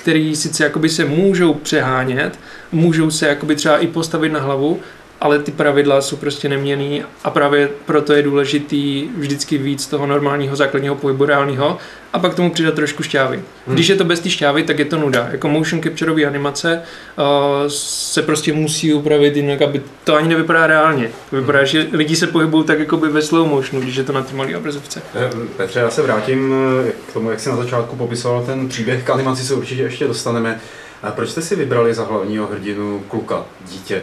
který 0.00 0.36
sice 0.36 0.64
jakoby 0.64 0.88
se 0.88 1.04
můžou 1.04 1.54
přehánět, 1.54 2.38
můžou 2.72 3.10
se 3.10 3.28
jakoby 3.28 3.56
třeba 3.56 3.78
i 3.78 3.86
postavit 3.86 4.32
na 4.32 4.40
hlavu, 4.40 4.80
ale 5.20 5.38
ty 5.38 5.52
pravidla 5.52 6.00
jsou 6.00 6.16
prostě 6.16 6.48
neměný 6.48 7.02
a 7.24 7.30
právě 7.30 7.68
proto 7.86 8.12
je 8.12 8.22
důležitý 8.22 9.08
vždycky 9.16 9.58
víc 9.58 9.86
toho 9.86 10.06
normálního 10.06 10.56
základního 10.56 10.94
pohybu 10.94 11.24
reálního 11.24 11.78
a 12.12 12.18
pak 12.18 12.34
tomu 12.34 12.50
přidat 12.50 12.74
trošku 12.74 13.02
šťávy. 13.02 13.36
Hmm. 13.66 13.74
Když 13.74 13.88
je 13.88 13.96
to 13.96 14.04
bez 14.04 14.20
té 14.20 14.30
šťávy, 14.30 14.62
tak 14.62 14.78
je 14.78 14.84
to 14.84 14.98
nuda. 14.98 15.28
Jako 15.32 15.48
motion 15.48 15.82
captureové 15.82 16.24
animace 16.24 16.82
uh, 17.18 17.24
se 17.68 18.22
prostě 18.22 18.52
musí 18.52 18.94
upravit 18.94 19.36
jinak, 19.36 19.62
aby 19.62 19.82
to 20.04 20.16
ani 20.16 20.28
nevypadá 20.28 20.66
reálně. 20.66 21.10
To 21.30 21.36
vypadá, 21.36 21.58
hmm. 21.58 21.66
že 21.66 21.86
lidi 21.92 22.16
se 22.16 22.26
pohybují 22.26 22.64
tak 22.64 22.78
jako 22.78 22.96
by 22.96 23.08
ve 23.08 23.22
slow 23.22 23.48
motionu, 23.48 23.82
když 23.82 23.96
je 23.96 24.04
to 24.04 24.12
na 24.12 24.22
té 24.22 24.36
malé 24.36 24.56
obrazovce. 24.56 25.02
Eh, 25.14 25.30
Petře, 25.56 25.80
já 25.80 25.90
se 25.90 26.02
vrátím 26.02 26.54
eh, 26.88 26.92
k 27.08 27.12
tomu, 27.12 27.30
jak 27.30 27.40
jsi 27.40 27.48
na 27.48 27.56
začátku 27.56 27.96
popisoval 27.96 28.42
ten 28.46 28.68
příběh. 28.68 29.04
K 29.04 29.10
animaci 29.10 29.44
se 29.44 29.54
určitě 29.54 29.82
ještě 29.82 30.06
dostaneme. 30.06 30.60
A 31.02 31.10
proč 31.10 31.30
jste 31.30 31.42
si 31.42 31.56
vybrali 31.56 31.94
za 31.94 32.04
hlavního 32.04 32.46
hrdinu 32.46 33.02
kluka, 33.08 33.44
dítě? 33.68 34.00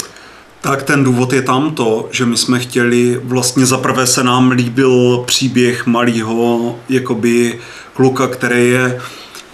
Tak 0.62 0.84
ten 0.84 1.04
důvod 1.04 1.34
je 1.34 1.42
tam 1.42 1.72
to, 1.76 2.10
že 2.12 2.26
my 2.26 2.38
jsme 2.38 2.60
chtěli, 2.60 3.20
vlastně 3.24 3.66
zaprvé 3.66 4.08
se 4.08 4.24
nám 4.24 4.52
líbil 4.52 5.24
příběh 5.28 5.86
malého 5.86 6.76
jakoby 6.90 7.60
kluka, 7.94 8.28
který 8.28 8.70
je 8.70 9.02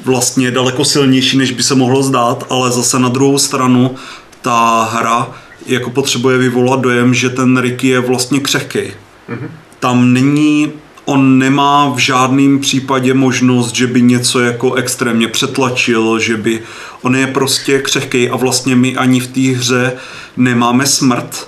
vlastně 0.06 0.52
daleko 0.52 0.86
silnější, 0.86 1.38
než 1.38 1.52
by 1.52 1.64
se 1.64 1.76
mohlo 1.76 2.04
zdát, 2.04 2.46
ale 2.50 2.72
zase 2.72 3.00
na 3.00 3.10
druhou 3.10 3.38
stranu 3.38 3.96
ta 4.42 4.90
hra 4.94 5.32
jako 5.66 5.90
potřebuje 5.90 6.38
vyvolat 6.38 6.82
dojem, 6.82 7.14
že 7.14 7.30
ten 7.30 7.58
Ricky 7.58 7.88
je 7.88 8.00
vlastně 8.00 8.40
křehký. 8.40 8.80
Mm-hmm. 8.80 9.50
Tam 9.80 10.14
není 10.14 10.72
on 11.06 11.40
nemá 11.40 11.90
v 11.90 11.98
žádném 11.98 12.60
případě 12.60 13.14
možnost, 13.14 13.76
že 13.76 13.88
by 13.88 14.02
něco 14.02 14.40
jako 14.40 14.74
extrémně 14.74 15.28
přetlačil, 15.28 16.20
že 16.20 16.38
by 16.38 16.62
on 17.02 17.16
je 17.16 17.28
prostě 17.28 17.80
křehký 17.80 18.30
a 18.30 18.36
vlastně 18.36 18.76
my 18.76 18.96
ani 18.96 19.20
v 19.20 19.28
té 19.28 19.58
hře 19.58 19.94
nemáme 20.38 20.86
smrt. 20.86 21.48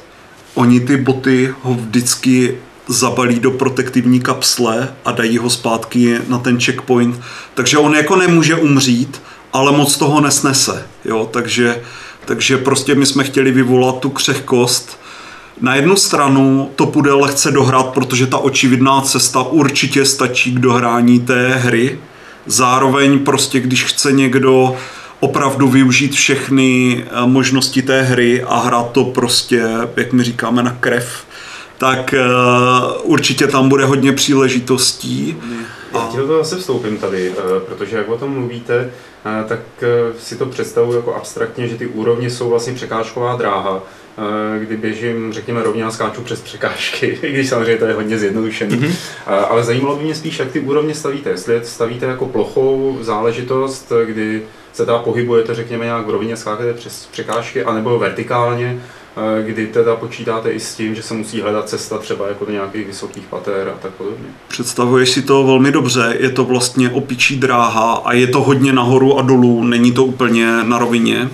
Oni 0.54 0.80
ty 0.80 0.98
boty 0.98 1.54
ho 1.62 1.74
vždycky 1.74 2.58
zabalí 2.88 3.40
do 3.40 3.52
protektivní 3.52 4.20
kapsle 4.20 4.94
a 5.06 5.12
dají 5.12 5.38
ho 5.38 5.50
zpátky 5.50 6.18
na 6.28 6.38
ten 6.38 6.60
checkpoint. 6.60 7.22
Takže 7.54 7.78
on 7.78 7.96
jako 7.96 8.16
nemůže 8.16 8.56
umřít, 8.56 9.22
ale 9.54 9.72
moc 9.72 9.98
toho 9.98 10.22
nesnese. 10.22 10.88
Jo? 11.06 11.30
Takže, 11.34 11.82
takže 12.26 12.58
prostě 12.58 12.96
my 12.96 13.06
jsme 13.06 13.24
chtěli 13.24 13.52
vyvolat 13.52 14.00
tu 14.00 14.10
křehkost, 14.10 15.00
na 15.62 15.76
jednu 15.76 15.96
stranu 15.96 16.72
to 16.76 16.86
bude 16.86 17.14
lehce 17.14 17.52
dohrát, 17.52 17.88
protože 17.88 18.28
ta 18.28 18.38
očividná 18.38 19.02
cesta 19.02 19.42
určitě 19.42 20.06
stačí 20.06 20.56
k 20.56 20.60
dohrání 20.60 21.20
té 21.20 21.56
hry. 21.56 22.00
Zároveň 22.46 23.20
prostě, 23.20 23.60
když 23.60 23.84
chce 23.84 24.12
někdo 24.12 24.76
opravdu 25.20 25.68
využít 25.68 26.14
všechny 26.14 27.04
eh, 27.08 27.28
možnosti 27.28 27.82
té 27.82 28.02
hry 28.02 28.44
a 28.44 28.60
hrát 28.60 28.92
to 28.92 29.04
prostě, 29.04 29.64
jak 29.96 30.14
my 30.14 30.24
říkáme, 30.24 30.64
na 30.64 30.78
krev, 30.80 31.26
tak 31.78 32.16
uh, 32.18 33.12
určitě 33.12 33.48
tam 33.48 33.70
bude 33.70 33.86
hodně 33.86 34.12
příležitostí. 34.12 35.38
Já 35.94 36.08
ti 36.12 36.18
do 36.18 36.28
toho 36.28 36.44
zase 36.44 36.58
vstoupím 36.58 36.98
tady, 36.98 37.30
uh, 37.30 37.36
protože 37.60 37.98
jak 37.98 38.10
o 38.10 38.18
tom 38.18 38.32
mluvíte, 38.32 38.92
tak 39.48 39.60
si 40.20 40.36
to 40.36 40.46
představuji 40.46 40.96
jako 40.96 41.16
abstraktně, 41.16 41.68
že 41.68 41.76
ty 41.76 41.88
úrovně 41.88 42.30
jsou 42.30 42.50
vlastně 42.50 42.74
překážková 42.74 43.36
dráha, 43.36 43.84
kdy 44.60 44.78
běžím, 44.78 45.34
řekněme, 45.34 45.64
rovně 45.64 45.84
a 45.84 45.92
skáču 45.92 46.22
přes 46.22 46.42
překážky, 46.42 47.06
i 47.22 47.32
když 47.32 47.50
samozřejmě 47.50 47.78
to 47.78 47.86
je 47.86 47.94
hodně 47.94 48.18
zjednodušený. 48.18 48.78
Mm-hmm. 48.78 48.96
Ale 49.50 49.64
zajímalo 49.64 49.96
by 49.96 50.04
mě 50.04 50.16
spíš, 50.16 50.40
jak 50.40 50.52
ty 50.52 50.60
úrovně 50.60 50.96
stavíte. 50.96 51.30
Jestli 51.30 51.60
stavíte 51.64 52.06
jako 52.06 52.26
plochou 52.26 52.98
záležitost, 53.02 53.92
kdy 54.06 54.44
se 54.74 54.86
teda 54.86 55.00
pohybujete, 55.00 55.56
řekněme, 55.56 55.86
nějak 55.86 56.08
v 56.08 56.10
rovině, 56.10 56.38
skákáte 56.38 56.74
přes 56.74 57.08
překážky, 57.12 57.64
anebo 57.64 58.00
vertikálně, 58.00 58.82
kdy 59.46 59.68
teda 59.68 59.96
počítáte 59.96 60.52
i 60.52 60.60
s 60.60 60.76
tím, 60.76 60.96
že 60.96 61.04
se 61.04 61.14
musí 61.14 61.42
hledat 61.42 61.70
cesta 61.70 61.98
třeba 61.98 62.28
jako 62.28 62.46
do 62.46 62.52
nějakých 62.52 62.88
vysokých 62.88 63.24
pater 63.24 63.74
a 63.76 63.80
tak 63.82 63.92
podobně. 63.92 64.26
Představuješ 64.48 65.10
si 65.10 65.22
to 65.22 65.44
velmi 65.44 65.72
dobře, 65.72 66.16
je 66.20 66.30
to 66.30 66.44
vlastně 66.44 66.90
opičí 66.90 67.38
dráha 67.38 67.94
a 68.06 68.14
je 68.14 68.28
to 68.28 68.42
hodně 68.42 68.74
nahoru 68.74 69.20
a 69.20 69.22
dolů, 69.22 69.64
není 69.64 69.92
to 69.92 70.06
úplně 70.06 70.64
na 70.64 70.80
rovině. 70.80 71.30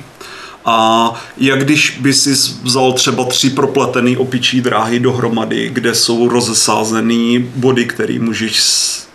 A 0.65 1.13
jak 1.37 1.63
když 1.63 1.97
by 2.01 2.13
si 2.13 2.29
vzal 2.63 2.93
třeba 2.93 3.25
tři 3.25 3.49
propletený 3.49 4.17
opičí 4.17 4.61
dráhy 4.61 4.99
dohromady, 4.99 5.69
kde 5.69 5.95
jsou 5.95 6.29
rozesázený 6.29 7.51
body, 7.55 7.85
které 7.85 8.19
můžeš 8.19 8.61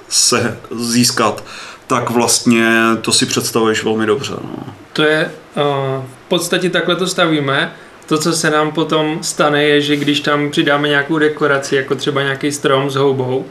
se 0.09 0.59
získat, 0.71 1.45
tak 1.87 2.11
vlastně 2.11 2.69
to 3.01 3.13
si 3.13 3.27
představuješ 3.27 3.85
velmi 3.85 4.07
dobře. 4.07 4.33
No. 4.33 4.75
To 4.93 5.03
je, 5.03 5.31
uh, 5.57 6.05
v 6.05 6.29
podstatě 6.29 6.71
takhle 6.71 6.97
to 6.97 7.07
stavíme. 7.07 7.73
To, 8.07 8.19
co 8.19 8.33
se 8.33 8.51
nám 8.51 8.73
potom 8.73 9.19
stane, 9.23 9.65
je, 9.65 9.81
že 9.81 9.97
když 9.97 10.21
tam 10.21 10.51
přidáme 10.51 10.89
nějakou 10.89 11.19
dekoraci, 11.19 11.77
jako 11.77 11.95
třeba 11.95 12.23
nějaký 12.23 12.53
strom 12.53 12.91
s 12.91 12.95
houbou, 12.95 13.39
uh, 13.39 13.47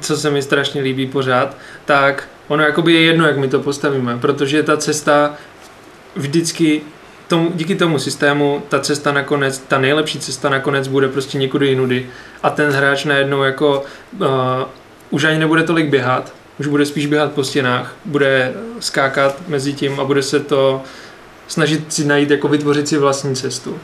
co 0.00 0.16
se 0.16 0.30
mi 0.30 0.42
strašně 0.42 0.82
líbí 0.82 1.06
pořád, 1.06 1.56
tak 1.84 2.28
ono 2.48 2.62
jakoby 2.62 2.92
je 2.92 3.00
jedno, 3.00 3.26
jak 3.26 3.38
my 3.38 3.48
to 3.48 3.60
postavíme, 3.60 4.18
protože 4.18 4.62
ta 4.62 4.76
cesta 4.76 5.34
vždycky 6.18 6.80
tomu, 7.28 7.52
díky 7.54 7.74
tomu 7.74 7.98
systému 7.98 8.62
ta 8.68 8.80
cesta 8.80 9.12
nakonec, 9.12 9.58
ta 9.58 9.78
nejlepší 9.78 10.18
cesta 10.18 10.48
nakonec 10.48 10.88
bude 10.88 11.08
prostě 11.08 11.38
někudy 11.38 11.66
jinudy 11.68 12.06
a 12.42 12.50
ten 12.50 12.70
hráč 12.70 13.04
najednou 13.04 13.42
jako 13.42 13.82
uh, 14.18 14.26
už 15.10 15.24
ani 15.24 15.38
nebude 15.38 15.62
tolik 15.62 15.88
běhat, 15.88 16.32
už 16.60 16.66
bude 16.66 16.86
spíš 16.86 17.06
běhat 17.06 17.32
po 17.32 17.44
stěnách, 17.44 17.96
bude 18.04 18.52
skákat 18.80 19.48
mezi 19.48 19.72
tím 19.72 20.00
a 20.00 20.04
bude 20.04 20.22
se 20.22 20.40
to 20.40 20.82
snažit 21.48 21.92
si 21.92 22.04
najít, 22.04 22.30
jako 22.30 22.48
vytvořit 22.48 22.88
si 22.88 22.98
vlastní 22.98 23.36
cestu. 23.36 23.78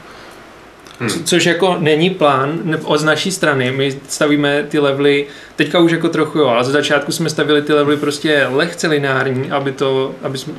Hmm. 0.99 1.09
Což 1.09 1.45
jako 1.45 1.77
není 1.79 2.09
plán 2.09 2.59
z 2.95 3.03
naší 3.03 3.31
strany, 3.31 3.71
my 3.71 3.99
stavíme 4.07 4.63
ty 4.63 4.79
levely, 4.79 5.27
teďka 5.55 5.79
už 5.79 5.91
jako 5.91 6.09
trochu 6.09 6.39
jo, 6.39 6.47
ale 6.47 6.63
za 6.63 6.71
začátku 6.71 7.11
jsme 7.11 7.29
stavili 7.29 7.61
ty 7.61 7.73
levely 7.73 7.97
prostě 7.97 8.47
lehce 8.49 8.87
lineární, 8.87 9.51
aby 9.51 9.71
to, 9.71 10.15
aby 10.23 10.37
jsme, 10.37 10.53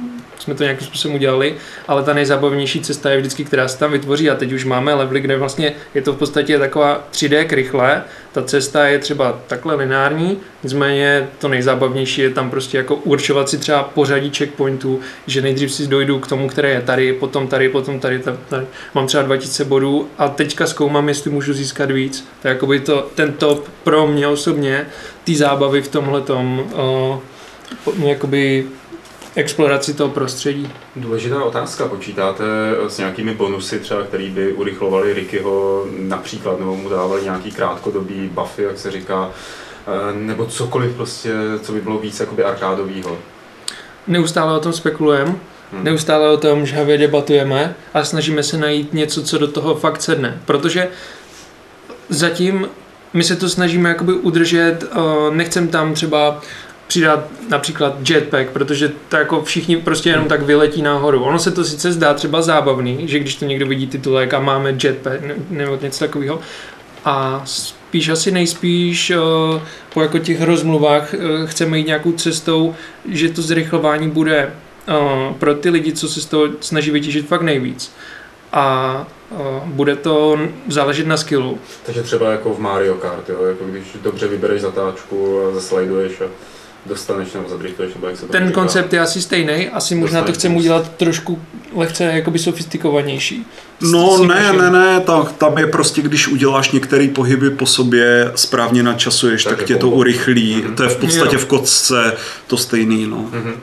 jsme 0.46 0.54
to 0.54 0.62
nějakým 0.62 0.86
způsobem 0.86 1.14
udělali, 1.14 1.54
ale 1.88 2.02
ta 2.02 2.14
nejzábavnější 2.14 2.80
cesta 2.80 3.10
je 3.10 3.18
vždycky, 3.18 3.44
která 3.44 3.68
se 3.68 3.78
tam 3.78 3.92
vytvoří 3.92 4.30
a 4.30 4.34
teď 4.34 4.52
už 4.52 4.64
máme 4.64 4.94
levely, 4.94 5.20
kde 5.20 5.36
vlastně 5.36 5.72
je 5.94 6.02
to 6.02 6.12
v 6.12 6.16
podstatě 6.16 6.58
taková 6.58 7.08
3D 7.12 7.46
rychle, 7.50 8.02
ta 8.32 8.42
cesta 8.42 8.86
je 8.86 8.98
třeba 8.98 9.40
takhle 9.46 9.74
lineární, 9.74 10.38
nicméně 10.62 11.28
to 11.38 11.48
nejzábavnější 11.48 12.20
je 12.20 12.30
tam 12.30 12.50
prostě 12.50 12.76
jako 12.76 12.94
určovat 12.94 13.48
si 13.48 13.58
třeba 13.58 13.82
pořadí 13.82 14.30
checkpointů, 14.30 15.00
že 15.26 15.42
nejdřív 15.42 15.72
si 15.72 15.86
dojdu 15.86 16.18
k 16.18 16.26
tomu, 16.26 16.48
které 16.48 16.70
je 16.70 16.80
tady, 16.80 17.12
potom 17.12 17.48
tady, 17.48 17.68
potom 17.68 18.00
tady, 18.00 18.18
tady, 18.18 18.36
tady. 18.48 18.66
mám 18.94 19.06
třeba 19.06 19.22
2000 19.22 19.64
bodů 19.64 20.08
a 20.18 20.28
teďka 20.28 20.66
zkoumám, 20.66 21.08
jestli 21.08 21.30
můžu 21.30 21.52
získat 21.52 21.90
víc. 21.90 22.28
To 22.42 22.48
je 22.48 22.54
jakoby 22.54 22.80
to, 22.80 23.10
ten 23.14 23.32
top 23.32 23.68
pro 23.84 24.06
mě 24.06 24.28
osobně, 24.28 24.86
ty 25.24 25.36
zábavy 25.36 25.82
v 25.82 25.88
tomhle 25.88 26.20
tom, 26.20 26.70
uh, 26.74 28.08
jakoby 28.08 28.66
exploraci 29.37 29.95
toho 29.95 30.11
prostředí. 30.11 30.73
Důležitá 30.97 31.45
otázka. 31.45 31.88
Počítáte 31.88 32.45
s 32.88 32.99
nějakými 32.99 33.35
bonusy 33.35 33.81
třeba, 33.81 34.02
který 34.02 34.31
by 34.31 34.52
urychlovali 34.52 35.12
Rickyho 35.12 35.87
například, 35.99 36.59
nebo 36.59 36.76
mu 36.76 36.88
dávali 36.88 37.23
nějaký 37.23 37.50
krátkodobý 37.50 38.31
buffy, 38.35 38.62
jak 38.62 38.78
se 38.78 38.90
říká, 38.90 39.31
eh, 39.87 40.14
nebo 40.14 40.47
cokoliv 40.47 40.95
prostě, 40.95 41.33
co 41.62 41.73
by 41.73 41.81
bylo 41.81 41.99
víc 41.99 42.21
jakoby 42.21 42.45
arkádovýho? 42.45 43.19
Neustále 44.07 44.57
o 44.57 44.61
tom 44.61 44.73
spekulujeme, 44.73 45.35
hmm. 45.73 45.85
neustále 45.85 46.31
o 46.31 46.37
tom 46.37 46.66
žhavě 46.66 46.99
debatujeme 46.99 47.75
a 47.95 48.05
snažíme 48.05 48.43
se 48.43 48.59
najít 48.59 48.93
něco, 48.93 49.23
co 49.23 49.38
do 49.38 49.49
toho 49.49 49.75
fakt 49.75 50.02
sedne. 50.02 50.40
Protože 50.45 50.88
zatím 52.09 52.69
my 53.12 53.25
se 53.25 53.37
to 53.37 53.49
snažíme 53.49 53.88
jakoby 53.88 54.12
udržet, 54.12 54.78
eh, 54.85 54.97
nechcem 55.31 55.69
tam 55.69 55.95
třeba 55.95 56.40
přidat 56.87 57.25
například 57.49 58.11
jetpack, 58.11 58.50
protože 58.50 58.93
to 59.09 59.16
jako 59.16 59.43
všichni 59.43 59.76
prostě 59.76 60.11
jenom 60.11 60.28
tak 60.28 60.43
vyletí 60.43 60.83
nahoru. 60.83 61.23
Ono 61.23 61.38
se 61.38 61.50
to 61.50 61.64
sice 61.64 61.93
zdá 61.93 62.14
třeba 62.14 62.43
zábavný, 62.43 63.09
že 63.09 63.19
když 63.19 63.37
to 63.37 63.45
někdo 63.45 63.66
vidí 63.66 63.87
titulek 63.87 64.35
a 64.35 64.40
máme 64.40 64.76
jetpack 64.83 65.21
nebo 65.50 65.78
něco 65.83 66.05
takového, 66.05 66.40
a 67.05 67.43
spíš 67.45 68.09
asi 68.09 68.31
nejspíš 68.31 69.11
uh, 69.11 69.61
po 69.95 70.02
jako 70.02 70.19
těch 70.19 70.43
rozmluvách 70.43 71.14
uh, 71.14 71.47
chceme 71.47 71.78
jít 71.78 71.87
nějakou 71.87 72.12
cestou, 72.12 72.75
že 73.09 73.28
to 73.28 73.43
zrychlování 73.43 74.11
bude 74.11 74.52
uh, 74.88 75.35
pro 75.35 75.55
ty 75.55 75.71
lidi, 75.71 75.93
co 75.93 76.09
se 76.09 76.21
z 76.21 76.26
toho 76.26 76.49
snaží 76.61 76.90
vytěžit 76.90 77.28
fakt 77.28 77.43
nejvíc. 77.43 77.93
A 78.52 79.07
bude 79.64 79.97
to 79.97 80.38
záležet 80.69 81.07
na 81.07 81.16
skillu. 81.16 81.59
Takže 81.87 82.02
třeba 82.02 82.31
jako 82.31 82.55
v 82.55 82.59
Mario 82.59 82.95
Kart, 82.95 83.28
jo? 83.28 83.45
Jako 83.45 83.64
když 83.64 83.85
dobře 84.02 84.28
vybereš 84.28 84.61
zatáčku 84.61 85.40
a 85.40 85.55
zaslajduješ 85.55 86.21
a 86.21 86.25
dostaneš 86.88 87.33
nebo 87.33 87.49
zadriftuješ, 87.49 87.95
nebo 87.95 88.07
jak 88.07 88.16
se 88.16 88.26
to 88.26 88.33
Ten 88.33 88.47
říká. 88.47 88.55
koncept 88.61 88.93
je 88.93 89.00
asi 89.00 89.23
stejný, 89.23 89.69
asi 89.69 89.95
možná 89.95 90.23
to 90.23 90.33
chceme 90.33 90.57
udělat 90.57 90.93
trošku 90.97 91.43
lehce 91.75 92.05
jakoby 92.05 92.38
sofistikovanější. 92.38 93.47
No 93.81 94.25
ne, 94.25 94.52
ne, 94.52 94.71
ne, 94.71 95.00
tam, 95.00 95.28
tam 95.38 95.59
je 95.59 95.66
prostě, 95.66 96.02
když 96.02 96.28
uděláš 96.28 96.71
některé 96.71 97.09
pohyby 97.09 97.50
po 97.50 97.66
sobě, 97.66 98.33
správně 98.35 98.83
načasuješ, 98.83 99.45
tak, 99.45 99.57
tak 99.57 99.66
tě 99.66 99.76
to 99.76 99.90
urychlí. 99.90 100.57
Mm-hmm. 100.57 100.75
To 100.75 100.83
je 100.83 100.88
v 100.88 100.97
podstatě 100.97 101.37
jo. 101.37 101.40
v 101.40 101.47
kocce 101.47 102.16
to 102.47 102.57
stejný, 102.57 103.07
no. 103.07 103.16
Mm-hmm. 103.16 103.55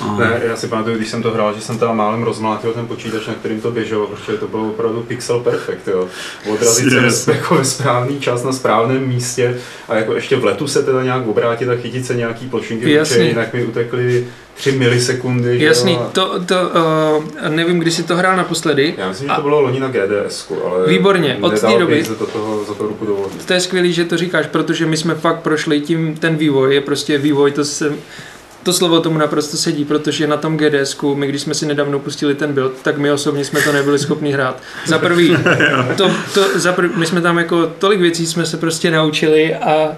Aha. 0.00 0.18
Ne, 0.18 0.40
já 0.44 0.56
si 0.56 0.68
pamatuju, 0.68 0.96
když 0.96 1.08
jsem 1.08 1.22
to 1.22 1.30
hrál, 1.30 1.54
že 1.54 1.60
jsem 1.60 1.78
tam 1.78 1.96
málem 1.96 2.22
rozmlátil 2.22 2.72
ten 2.72 2.86
počítač, 2.86 3.26
na 3.26 3.34
kterým 3.34 3.60
to 3.60 3.70
běželo, 3.70 4.06
protože 4.06 4.38
to 4.38 4.48
bylo 4.48 4.68
opravdu 4.68 5.02
pixel 5.02 5.40
perfect, 5.40 5.88
jo. 5.88 6.08
Odrazit 6.52 6.92
yes. 6.92 7.24
se 7.24 7.32
jako 7.32 7.54
ve 7.54 7.64
správný 7.64 8.20
čas 8.20 8.42
na 8.42 8.52
správném 8.52 9.08
místě 9.08 9.58
a 9.88 9.94
jako 9.96 10.14
ještě 10.14 10.36
v 10.36 10.44
letu 10.44 10.68
se 10.68 10.82
teda 10.82 11.02
nějak 11.02 11.26
obrátit 11.26 11.68
a 11.68 11.76
chytit 11.76 12.06
se 12.06 12.14
nějaký 12.14 12.48
plošinky, 12.48 12.98
protože 12.98 13.22
jinak 13.22 13.54
mi 13.54 13.64
utekly 13.64 14.26
3 14.54 14.72
milisekundy. 14.72 15.64
Jasný, 15.64 15.92
jo, 15.92 16.00
a... 16.00 16.10
to, 16.10 16.40
to 16.46 16.54
uh, 16.54 17.48
nevím, 17.48 17.78
kdy 17.78 17.90
jsi 17.90 18.02
to 18.02 18.16
hrál 18.16 18.36
naposledy. 18.36 18.94
Já 18.98 19.08
myslím, 19.08 19.28
že 19.28 19.34
to 19.34 19.42
bylo 19.42 19.60
loni 19.60 19.80
na 19.80 19.88
GDS, 19.88 20.52
ale 20.64 20.88
Výborně, 20.88 21.38
od 21.40 21.60
té 21.60 21.78
doby. 21.78 22.04
Za 22.04 22.14
to, 22.14 22.26
toho, 22.26 22.64
za 22.64 22.74
to 22.74 22.86
ruku 22.86 23.06
dovolit. 23.06 23.46
To 23.46 23.52
je 23.52 23.60
skvělý, 23.60 23.92
že 23.92 24.04
to 24.04 24.16
říkáš, 24.16 24.46
protože 24.46 24.86
my 24.86 24.96
jsme 24.96 25.14
fakt 25.14 25.40
prošli 25.40 25.80
tím, 25.80 26.16
ten 26.16 26.36
vývoj 26.36 26.74
je 26.74 26.80
prostě 26.80 27.18
vývoj, 27.18 27.52
to 27.52 27.64
se 27.64 27.92
to 28.66 28.72
slovo 28.72 29.00
tomu 29.00 29.18
naprosto 29.18 29.56
sedí, 29.56 29.84
protože 29.84 30.26
na 30.26 30.36
tom 30.36 30.56
gds 30.56 30.96
my 31.14 31.26
když 31.26 31.42
jsme 31.42 31.54
si 31.54 31.66
nedávno 31.66 31.98
pustili 31.98 32.34
ten 32.34 32.52
build, 32.52 32.72
tak 32.82 32.98
my 32.98 33.12
osobně 33.12 33.44
jsme 33.44 33.60
to 33.60 33.72
nebyli 33.72 33.98
schopni 33.98 34.32
hrát. 34.32 34.62
Za 34.86 34.98
prvý, 34.98 35.36
to, 35.96 36.10
to, 36.34 36.58
za 36.58 36.72
prvý, 36.72 36.90
my 36.96 37.06
jsme 37.06 37.20
tam 37.20 37.38
jako 37.38 37.66
tolik 37.66 38.00
věcí 38.00 38.26
jsme 38.26 38.46
se 38.46 38.56
prostě 38.56 38.90
naučili 38.90 39.54
a 39.54 39.88
uh, 39.88 39.94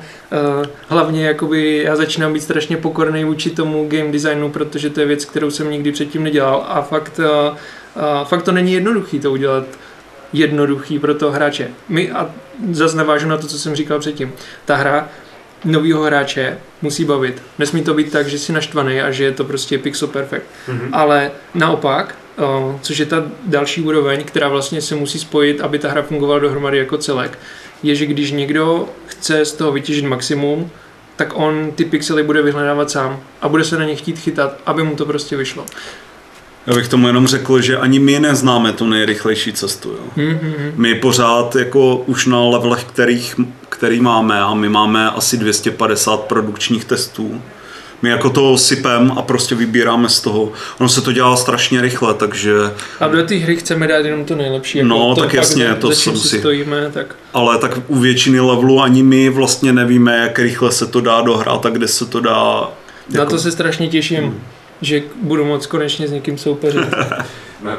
hlavně 0.88 1.26
jakoby 1.26 1.82
já 1.84 1.96
začínám 1.96 2.32
být 2.32 2.40
strašně 2.40 2.76
pokorný 2.76 3.24
vůči 3.24 3.50
tomu 3.50 3.88
game 3.88 4.12
designu, 4.12 4.50
protože 4.50 4.90
to 4.90 5.00
je 5.00 5.06
věc, 5.06 5.24
kterou 5.24 5.50
jsem 5.50 5.70
nikdy 5.70 5.92
předtím 5.92 6.22
nedělal 6.22 6.64
a 6.68 6.82
fakt, 6.82 7.18
uh, 7.18 7.56
uh, 7.96 8.28
fakt 8.28 8.42
to 8.42 8.52
není 8.52 8.72
jednoduchý 8.72 9.20
to 9.20 9.32
udělat 9.32 9.64
jednoduchý 10.32 10.98
pro 10.98 11.14
toho 11.14 11.32
hráče. 11.32 11.68
My, 11.88 12.10
a 12.10 12.30
zase 12.70 12.96
navážu 12.96 13.28
na 13.28 13.36
to, 13.36 13.46
co 13.46 13.58
jsem 13.58 13.74
říkal 13.74 13.98
předtím, 13.98 14.32
ta 14.64 14.76
hra 14.76 15.08
novýho 15.64 16.02
hráče 16.02 16.58
musí 16.82 17.04
bavit. 17.04 17.42
Nesmí 17.58 17.82
to 17.82 17.94
být 17.94 18.12
tak, 18.12 18.28
že 18.28 18.38
si 18.38 18.52
naštvaný 18.52 19.00
a 19.00 19.10
že 19.10 19.24
je 19.24 19.32
to 19.32 19.44
prostě 19.44 19.78
pixel 19.78 20.08
perfect. 20.08 20.46
Mm-hmm. 20.68 20.88
Ale 20.92 21.30
naopak, 21.54 22.14
o, 22.38 22.78
což 22.82 22.98
je 22.98 23.06
ta 23.06 23.24
další 23.46 23.80
úroveň, 23.82 24.24
která 24.24 24.48
vlastně 24.48 24.82
se 24.82 24.94
musí 24.94 25.18
spojit, 25.18 25.60
aby 25.60 25.78
ta 25.78 25.90
hra 25.90 26.02
fungovala 26.02 26.40
dohromady 26.40 26.78
jako 26.78 26.98
celek, 26.98 27.38
je, 27.82 27.94
že 27.94 28.06
když 28.06 28.30
někdo 28.30 28.88
chce 29.06 29.44
z 29.44 29.52
toho 29.52 29.72
vytěžit 29.72 30.04
maximum, 30.04 30.70
tak 31.16 31.32
on 31.34 31.72
ty 31.74 31.84
pixely 31.84 32.22
bude 32.22 32.42
vyhledávat 32.42 32.90
sám 32.90 33.20
a 33.42 33.48
bude 33.48 33.64
se 33.64 33.78
na 33.78 33.84
ně 33.84 33.96
chtít 33.96 34.18
chytat, 34.18 34.58
aby 34.66 34.82
mu 34.82 34.96
to 34.96 35.06
prostě 35.06 35.36
vyšlo. 35.36 35.66
Já 36.66 36.74
bych 36.74 36.88
tomu 36.88 37.06
jenom 37.06 37.26
řekl, 37.26 37.60
že 37.60 37.76
ani 37.76 37.98
my 37.98 38.20
neznáme 38.20 38.72
tu 38.72 38.86
nejrychlejší 38.86 39.52
cestu. 39.52 39.90
Jo. 39.90 39.98
Mm-hmm. 40.16 40.72
My 40.76 40.94
pořád 40.94 41.56
jako 41.56 41.96
už 41.96 42.26
na 42.26 42.40
levelech, 42.40 42.84
kterých, 42.84 43.34
který 43.78 44.00
máme, 44.00 44.40
a 44.40 44.54
my 44.54 44.68
máme 44.68 45.10
asi 45.10 45.36
250 45.36 46.20
produkčních 46.20 46.84
testů, 46.84 47.42
my 48.02 48.08
jako 48.08 48.30
to 48.30 48.58
sypem 48.58 49.12
a 49.16 49.22
prostě 49.22 49.54
vybíráme 49.54 50.08
z 50.08 50.20
toho. 50.20 50.52
Ono 50.78 50.88
se 50.88 51.00
to 51.00 51.12
dělá 51.12 51.36
strašně 51.36 51.80
rychle, 51.80 52.14
takže... 52.14 52.52
A 53.00 53.08
do 53.08 53.26
té 53.26 53.34
hry 53.34 53.56
chceme 53.56 53.86
dát 53.86 54.04
jenom 54.04 54.24
to 54.24 54.36
nejlepší. 54.36 54.78
Jako 54.78 54.88
no, 54.88 55.14
to 55.14 55.20
tak 55.20 55.34
jasně, 55.34 55.74
to 55.74 55.92
se 55.92 56.10
musí. 56.10 56.38
Stojíme, 56.38 56.90
tak... 56.94 57.16
Ale 57.34 57.58
tak 57.58 57.78
u 57.88 57.98
většiny 57.98 58.40
levelů 58.40 58.82
ani 58.82 59.02
my 59.02 59.30
vlastně 59.30 59.72
nevíme, 59.72 60.16
jak 60.16 60.38
rychle 60.38 60.72
se 60.72 60.86
to 60.86 61.00
dá 61.00 61.20
dohrát 61.20 61.66
a 61.66 61.70
kde 61.70 61.88
se 61.88 62.06
to 62.06 62.20
dá... 62.20 62.70
Jako... 63.08 63.24
Na 63.24 63.30
to 63.30 63.38
se 63.38 63.52
strašně 63.52 63.88
těším. 63.88 64.24
Hmm 64.24 64.40
že 64.82 65.02
budu 65.22 65.44
moc 65.44 65.66
konečně 65.66 66.08
s 66.08 66.12
někým 66.12 66.38
soupeřit. 66.38 66.84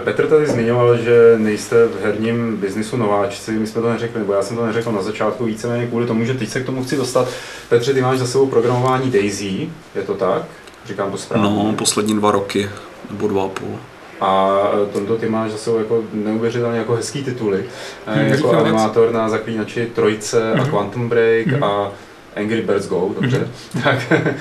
Petr 0.04 0.28
tady 0.28 0.48
zmiňoval, 0.48 0.98
že 0.98 1.36
nejste 1.38 1.86
v 1.86 2.04
herním 2.04 2.58
biznisu 2.58 2.98
nováčci, 2.98 3.52
my 3.52 3.68
jsme 3.68 3.82
to 3.82 3.90
neřekli, 3.90 4.20
nebo 4.20 4.34
já 4.34 4.42
jsem 4.42 4.58
to 4.58 4.66
neřekl 4.66 4.92
na 4.92 5.02
začátku 5.02 5.46
víceméně 5.46 5.88
kvůli 5.88 6.06
tomu, 6.06 6.26
že 6.26 6.34
teď 6.34 6.50
se 6.50 6.60
k 6.62 6.66
tomu 6.66 6.84
chci 6.84 6.98
dostat. 6.98 7.28
Petře, 7.70 7.94
ty 7.94 8.02
máš 8.02 8.20
za 8.20 8.28
sebou 8.28 8.46
programování 8.46 9.12
Daisy, 9.12 9.70
je 9.96 10.02
to 10.02 10.14
tak? 10.14 10.44
Říkám 10.86 11.12
to 11.12 11.18
správně. 11.18 11.50
No, 11.50 11.74
poslední 11.78 12.16
dva 12.16 12.32
roky, 12.32 12.70
nebo 13.12 13.28
dva 13.28 13.44
a 13.44 13.48
půl. 13.48 13.80
A 14.22 14.58
tomto 14.94 15.18
ty 15.18 15.30
máš 15.30 15.52
za 15.52 15.58
sebou 15.58 15.78
jako 15.78 16.04
neuvěřitelně 16.14 16.80
jako 16.80 16.96
hezký 16.96 17.24
tituly, 17.24 17.64
hmm, 18.06 18.28
jako 18.28 18.52
animátor 18.52 19.12
na 19.12 19.30
Zaklínači 19.30 19.86
Trojce 19.86 20.52
hmm. 20.54 20.62
a 20.62 20.66
Quantum 20.66 21.10
Break 21.10 21.48
hmm. 21.48 21.64
a 21.64 21.92
Angry 22.36 22.62
Birds 22.62 22.88
Go, 22.88 23.12
dobře, 23.22 23.38
mm-hmm. 23.38 23.84
tak 23.84 24.12
eh, 24.12 24.36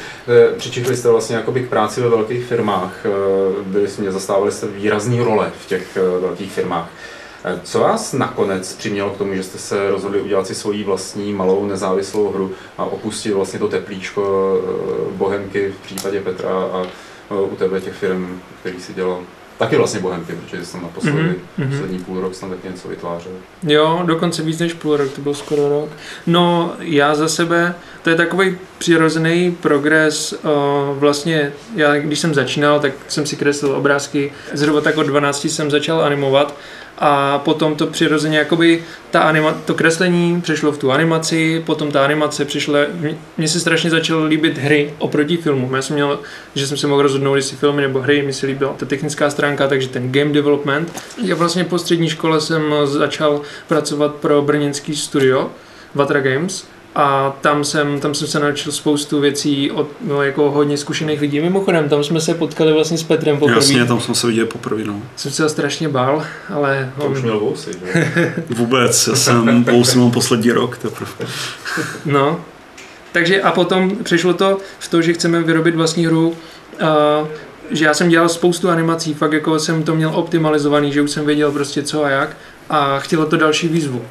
přičichli 0.56 0.96
jste 0.96 1.08
vlastně 1.08 1.36
jakoby 1.36 1.60
k 1.60 1.68
práci 1.68 2.00
ve 2.00 2.08
velkých 2.08 2.44
firmách, 2.44 3.06
eh, 3.06 3.62
byli 3.62 3.88
jsme, 3.88 4.12
zastávali 4.12 4.52
jste 4.52 4.66
výrazný 4.66 5.20
role 5.20 5.52
v 5.60 5.66
těch 5.66 5.96
eh, 5.96 6.20
velkých 6.20 6.52
firmách. 6.52 6.90
Co 7.62 7.80
vás 7.80 8.12
nakonec 8.12 8.72
přimělo 8.72 9.10
k 9.10 9.16
tomu, 9.16 9.34
že 9.34 9.42
jste 9.42 9.58
se 9.58 9.90
rozhodli 9.90 10.20
udělat 10.20 10.46
si 10.46 10.54
svoji 10.54 10.84
vlastní 10.84 11.32
malou 11.32 11.66
nezávislou 11.66 12.32
hru 12.32 12.52
a 12.78 12.84
opustit 12.84 13.32
vlastně 13.32 13.58
to 13.58 13.68
teplíčko 13.68 14.54
Bohemky 15.12 15.72
v 15.72 15.86
případě 15.86 16.20
Petra 16.20 16.50
a 16.50 16.86
u 17.34 17.56
tebe 17.56 17.80
těch 17.80 17.94
firm, 17.94 18.40
který 18.60 18.80
si 18.80 18.94
dělal? 18.94 19.22
Taky 19.58 19.76
vlastně 19.76 20.00
Bohemky, 20.00 20.32
protože 20.32 20.64
jsem 20.64 20.82
naposledy, 20.82 21.18
mm-hmm. 21.58 21.70
poslední 21.70 21.98
půl 21.98 22.20
rok 22.20 22.34
jsem 22.34 22.50
taky 22.50 22.68
něco 22.68 22.88
vytvářel. 22.88 23.32
Jo, 23.62 24.02
dokonce 24.04 24.42
víc 24.42 24.58
než 24.58 24.72
půl 24.72 24.96
rok, 24.96 25.12
to 25.12 25.20
byl 25.20 25.34
skoro 25.34 25.68
rok. 25.68 25.88
No, 26.26 26.72
já 26.78 27.14
za 27.14 27.28
sebe, 27.28 27.74
to 28.02 28.10
je 28.10 28.16
takový 28.16 28.58
přirozený 28.78 29.56
progres. 29.60 30.34
Vlastně, 30.94 31.52
já 31.76 31.96
když 31.96 32.18
jsem 32.18 32.34
začínal, 32.34 32.80
tak 32.80 32.92
jsem 33.08 33.26
si 33.26 33.36
kreslil 33.36 33.76
obrázky. 33.76 34.32
Zhruba 34.52 34.80
tak 34.80 34.96
od 34.96 35.06
12 35.06 35.44
jsem 35.44 35.70
začal 35.70 36.02
animovat 36.02 36.54
a 37.00 37.38
potom 37.38 37.74
to 37.76 37.86
přirozeně 37.86 38.38
jakoby 38.38 38.84
ta 39.10 39.20
anima, 39.20 39.52
to 39.64 39.74
kreslení 39.74 40.40
přešlo 40.40 40.72
v 40.72 40.78
tu 40.78 40.92
animaci, 40.92 41.62
potom 41.66 41.90
ta 41.90 42.04
animace 42.04 42.44
přišla, 42.44 42.78
mně 43.36 43.48
se 43.48 43.60
strašně 43.60 43.90
začalo 43.90 44.24
líbit 44.24 44.58
hry 44.58 44.94
oproti 44.98 45.36
filmu. 45.36 45.76
Já 45.76 45.82
jsem 45.82 45.94
měl, 45.94 46.20
že 46.54 46.66
jsem 46.66 46.76
se 46.76 46.86
mohl 46.86 47.02
rozhodnout, 47.02 47.34
jestli 47.34 47.56
filmy 47.56 47.82
nebo 47.82 48.00
hry, 48.00 48.22
mi 48.22 48.32
se 48.32 48.46
líbila 48.46 48.72
ta 48.76 48.86
technická 48.86 49.30
stránka, 49.30 49.47
takže 49.56 49.88
ten 49.88 50.12
game 50.12 50.32
development. 50.32 51.02
Já 51.24 51.34
vlastně 51.34 51.64
po 51.64 51.78
střední 51.78 52.08
škole 52.08 52.40
jsem 52.40 52.74
začal 52.84 53.40
pracovat 53.68 54.14
pro 54.14 54.42
brněnský 54.42 54.96
studio 54.96 55.50
Vatra 55.94 56.20
Games, 56.20 56.66
a 56.94 57.36
tam 57.40 57.64
jsem, 57.64 58.00
tam 58.00 58.14
jsem 58.14 58.28
se 58.28 58.40
naučil 58.40 58.72
spoustu 58.72 59.20
věcí 59.20 59.70
od 59.70 59.88
no, 60.00 60.22
jako 60.22 60.50
hodně 60.50 60.76
zkušených 60.76 61.20
lidí. 61.20 61.40
Mimochodem, 61.40 61.88
tam 61.88 62.04
jsme 62.04 62.20
se 62.20 62.34
potkali 62.34 62.72
vlastně 62.72 62.98
s 62.98 63.02
Petrem 63.02 63.38
poprvé. 63.38 63.58
Jasně, 63.58 63.84
tam 63.84 64.00
jsme 64.00 64.14
se 64.14 64.26
viděli 64.26 64.46
poprvé, 64.46 64.84
no. 64.84 65.02
Jsem 65.16 65.32
se 65.32 65.48
strašně 65.48 65.88
bál, 65.88 66.26
ale... 66.54 66.92
To 66.98 67.04
on... 67.04 67.12
už 67.12 67.22
měl 67.22 67.40
vousy, 67.40 67.70
Vůbec, 68.48 69.06
já 69.06 69.16
jsem 69.16 69.64
vousy 69.64 69.98
mám 69.98 70.10
poslední 70.10 70.52
rok 70.52 70.78
teprve. 70.78 71.10
no, 72.04 72.40
takže 73.12 73.42
a 73.42 73.52
potom 73.52 73.96
přišlo 74.02 74.34
to 74.34 74.58
v 74.78 74.88
to, 74.88 75.02
že 75.02 75.12
chceme 75.12 75.42
vyrobit 75.42 75.74
vlastní 75.74 76.06
hru, 76.06 76.28
uh, 76.28 77.28
že 77.70 77.84
já 77.84 77.94
jsem 77.94 78.08
dělal 78.08 78.28
spoustu 78.28 78.70
animací, 78.70 79.14
fakt 79.14 79.32
jako 79.32 79.58
jsem 79.58 79.82
to 79.82 79.94
měl 79.94 80.10
optimalizovaný, 80.14 80.92
že 80.92 81.02
už 81.02 81.10
jsem 81.10 81.26
věděl 81.26 81.52
prostě 81.52 81.82
co 81.82 82.04
a 82.04 82.10
jak 82.10 82.36
a 82.70 82.98
chtělo 82.98 83.26
to 83.26 83.36
další 83.36 83.68
výzvu. 83.68 84.04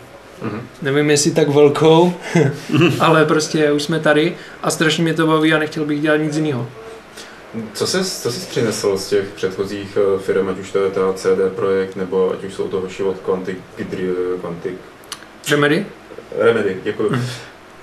Mm-hmm. 0.44 0.62
Nevím, 0.82 1.10
jestli 1.10 1.32
tak 1.32 1.50
velkou, 1.50 2.14
ale 3.00 3.26
prostě 3.26 3.72
už 3.72 3.84
jsme 3.84 4.00
tady 4.00 4.36
a 4.64 4.72
strašně 4.72 5.04
mě 5.04 5.14
to 5.14 5.28
baví 5.28 5.54
a 5.54 5.60
nechtěl 5.60 5.86
bych 5.86 6.02
dělat 6.02 6.18
nic 6.18 6.36
jiného. 6.36 6.68
Co 7.74 7.88
jsi, 7.88 8.04
co 8.04 8.32
jsi 8.32 8.48
přinesl 8.50 8.98
z 8.98 9.08
těch 9.08 9.28
předchozích 9.36 9.98
eh, 9.98 10.20
firm, 10.20 10.50
ať 10.50 10.60
už 10.60 10.72
to 10.72 10.84
je 10.84 10.92
ta 10.92 11.14
CD 11.14 11.56
Projekt, 11.56 11.96
nebo 11.96 12.32
ať 12.32 12.44
už 12.44 12.54
jsou 12.54 12.68
to 12.68 12.82
hoši 12.82 13.04
od 13.04 13.18
Quantic, 13.20 13.58
Quantic... 14.42 14.74
Remedy? 15.52 15.86
Remedy, 16.38 16.78
děkuji. 16.84 17.10
Mm. 17.10 17.26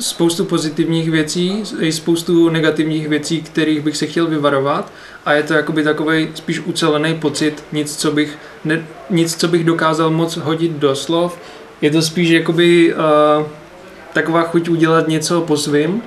Spoustu 0.01 0.45
pozitivních 0.45 1.11
věcí, 1.11 1.63
i 1.81 1.93
spoustu 1.93 2.49
negativních 2.49 3.09
věcí, 3.09 3.43
kterých 3.43 3.81
bych 3.81 3.97
se 3.97 4.07
chtěl 4.07 4.27
vyvarovat 4.27 4.93
a 5.25 5.33
je 5.33 5.43
to 5.43 5.55
jakoby 5.55 5.83
takový 5.83 6.29
spíš 6.35 6.61
ucelený 6.61 7.15
pocit, 7.15 7.65
nic 7.73 7.97
co, 7.97 8.11
bych 8.11 8.39
ne, 8.65 8.87
nic, 9.11 9.37
co 9.37 9.49
bych 9.49 9.65
dokázal 9.65 10.11
moc 10.11 10.37
hodit 10.37 10.73
do 10.73 10.97
slov, 10.97 11.39
je 11.81 11.91
to 11.91 12.03
spíš 12.03 12.29
jakoby 12.29 12.95
uh, 12.95 13.47
taková 14.13 14.43
chuť 14.43 14.69
udělat 14.69 15.09
něco 15.09 15.41
po 15.41 15.57
svým, 15.57 16.03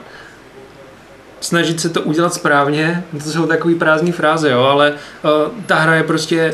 snažit 1.40 1.80
se 1.80 1.90
to 1.90 2.02
udělat 2.02 2.34
správně, 2.34 3.04
to 3.24 3.30
jsou 3.30 3.46
takové 3.46 3.76
prázdné 3.76 4.12
fráze, 4.12 4.52
jo, 4.52 4.62
ale 4.62 4.92
uh, 4.92 5.54
ta 5.66 5.76
hra 5.76 5.96
je 5.96 6.04
prostě 6.04 6.54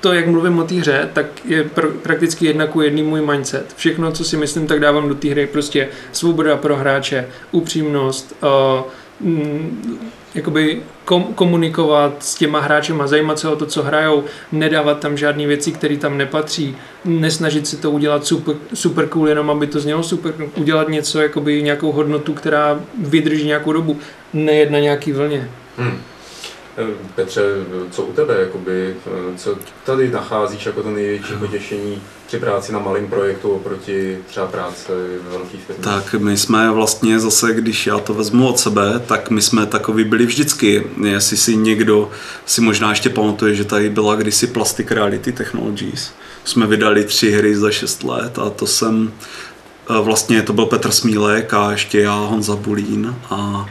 to, 0.00 0.12
jak 0.12 0.26
mluvím 0.26 0.58
o 0.58 0.64
té 0.64 0.74
hře, 0.74 1.08
tak 1.12 1.26
je 1.44 1.64
pr- 1.64 1.92
prakticky 1.92 2.46
jedna 2.46 2.66
ku 2.66 2.80
jedný 2.80 3.02
můj 3.02 3.20
mindset. 3.20 3.74
Všechno, 3.76 4.12
co 4.12 4.24
si 4.24 4.36
myslím, 4.36 4.66
tak 4.66 4.80
dávám 4.80 5.08
do 5.08 5.14
té 5.14 5.28
hry. 5.28 5.46
Prostě 5.46 5.88
svoboda 6.12 6.56
pro 6.56 6.76
hráče, 6.76 7.26
upřímnost, 7.50 8.36
uh, 8.42 8.84
mm, 9.20 9.98
jakoby 10.34 10.82
kom, 11.08 11.24
komunikovat 11.34 12.12
s 12.20 12.34
těma 12.34 12.60
hráčema, 12.60 13.06
zajímat 13.06 13.38
se 13.38 13.48
o 13.48 13.56
to, 13.56 13.66
co 13.66 13.82
hrajou, 13.82 14.24
nedávat 14.52 14.98
tam 14.98 15.16
žádné 15.16 15.46
věci, 15.46 15.72
které 15.72 15.96
tam 15.96 16.18
nepatří, 16.18 16.76
nesnažit 17.04 17.66
se 17.66 17.76
to 17.76 17.90
udělat 17.90 18.26
super, 18.26 18.56
super 18.74 19.08
cool, 19.08 19.28
jenom 19.28 19.50
aby 19.50 19.66
to 19.66 19.80
znělo 19.80 20.02
super, 20.02 20.34
udělat 20.56 20.88
něco, 20.88 21.20
jakoby 21.20 21.62
nějakou 21.62 21.92
hodnotu, 21.92 22.34
která 22.34 22.80
vydrží 22.98 23.46
nějakou 23.46 23.72
dobu, 23.72 23.98
nejet 24.32 24.70
na 24.70 24.78
nějaký 24.78 25.12
vlně. 25.12 25.50
Hmm. 25.78 26.00
Petře, 27.14 27.42
co 27.90 28.02
u 28.02 28.12
tebe, 28.12 28.40
jakoby, 28.40 28.94
co 29.36 29.56
tady 29.84 30.10
nacházíš 30.10 30.66
jako 30.66 30.82
to 30.82 30.90
největší 30.90 31.32
potěšení 31.38 32.02
při 32.28 32.38
práci 32.38 32.72
na 32.72 32.78
malém 32.78 33.06
projektu 33.06 33.50
oproti 33.50 34.18
třeba 34.26 34.46
práce 34.46 34.92
ve 35.24 35.30
velkých 35.30 35.60
firmách? 35.60 35.84
Tak 35.84 36.14
my 36.20 36.36
jsme 36.36 36.70
vlastně 36.70 37.20
zase, 37.20 37.54
když 37.54 37.86
já 37.86 37.98
to 37.98 38.14
vezmu 38.14 38.48
od 38.48 38.58
sebe, 38.58 39.02
tak 39.06 39.30
my 39.30 39.42
jsme 39.42 39.66
takový 39.66 40.04
byli 40.04 40.26
vždycky. 40.26 40.86
Jestli 41.04 41.36
si 41.36 41.56
někdo 41.56 42.10
si 42.46 42.60
možná 42.60 42.90
ještě 42.90 43.10
pamatuje, 43.10 43.54
že 43.54 43.64
tady 43.64 43.90
byla 43.90 44.14
kdysi 44.14 44.46
Plastic 44.46 44.90
Reality 44.90 45.32
Technologies. 45.32 46.12
Jsme 46.44 46.66
vydali 46.66 47.04
tři 47.04 47.30
hry 47.30 47.56
za 47.56 47.70
šest 47.70 48.04
let 48.04 48.38
a 48.38 48.50
to 48.50 48.66
jsem 48.66 49.12
vlastně 50.02 50.42
to 50.42 50.52
byl 50.52 50.66
Petr 50.66 50.90
Smílek 50.90 51.54
a 51.54 51.70
ještě 51.70 52.00
já, 52.00 52.14
Honza 52.14 52.56
Bulín 52.56 53.14
a 53.30 53.66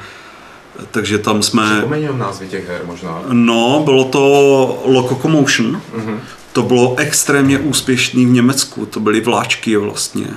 takže 0.92 1.18
tam 1.18 1.44
jsme... 1.44 1.72
Připomeň 1.72 2.18
názvy 2.18 2.48
těch 2.48 2.68
her 2.68 2.82
možná. 2.86 3.22
No, 3.32 3.82
bylo 3.86 4.04
to 4.04 4.82
Locomotion. 4.86 5.82
Mm-hmm. 5.96 6.20
To 6.58 6.64
bylo 6.64 6.96
extrémně 6.98 7.60
úspěšný 7.60 8.26
v 8.26 8.30
Německu, 8.30 8.86
to 8.86 9.00
byly 9.00 9.22
vláčky 9.22 9.78
vlastně. 9.78 10.28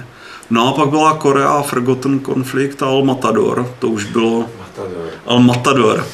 No 0.51 0.69
a 0.69 0.73
pak 0.73 0.89
byla 0.89 1.15
Korea, 1.15 1.63
Forgotten 1.63 2.21
Conflict 2.21 2.83
a 2.83 2.87
Al 2.87 3.05
Matador, 3.05 3.75
to 3.79 3.89
už 3.89 4.05
bylo... 4.05 4.45
Matador. 4.59 5.09
Al 5.27 5.39
Matador. 5.39 6.07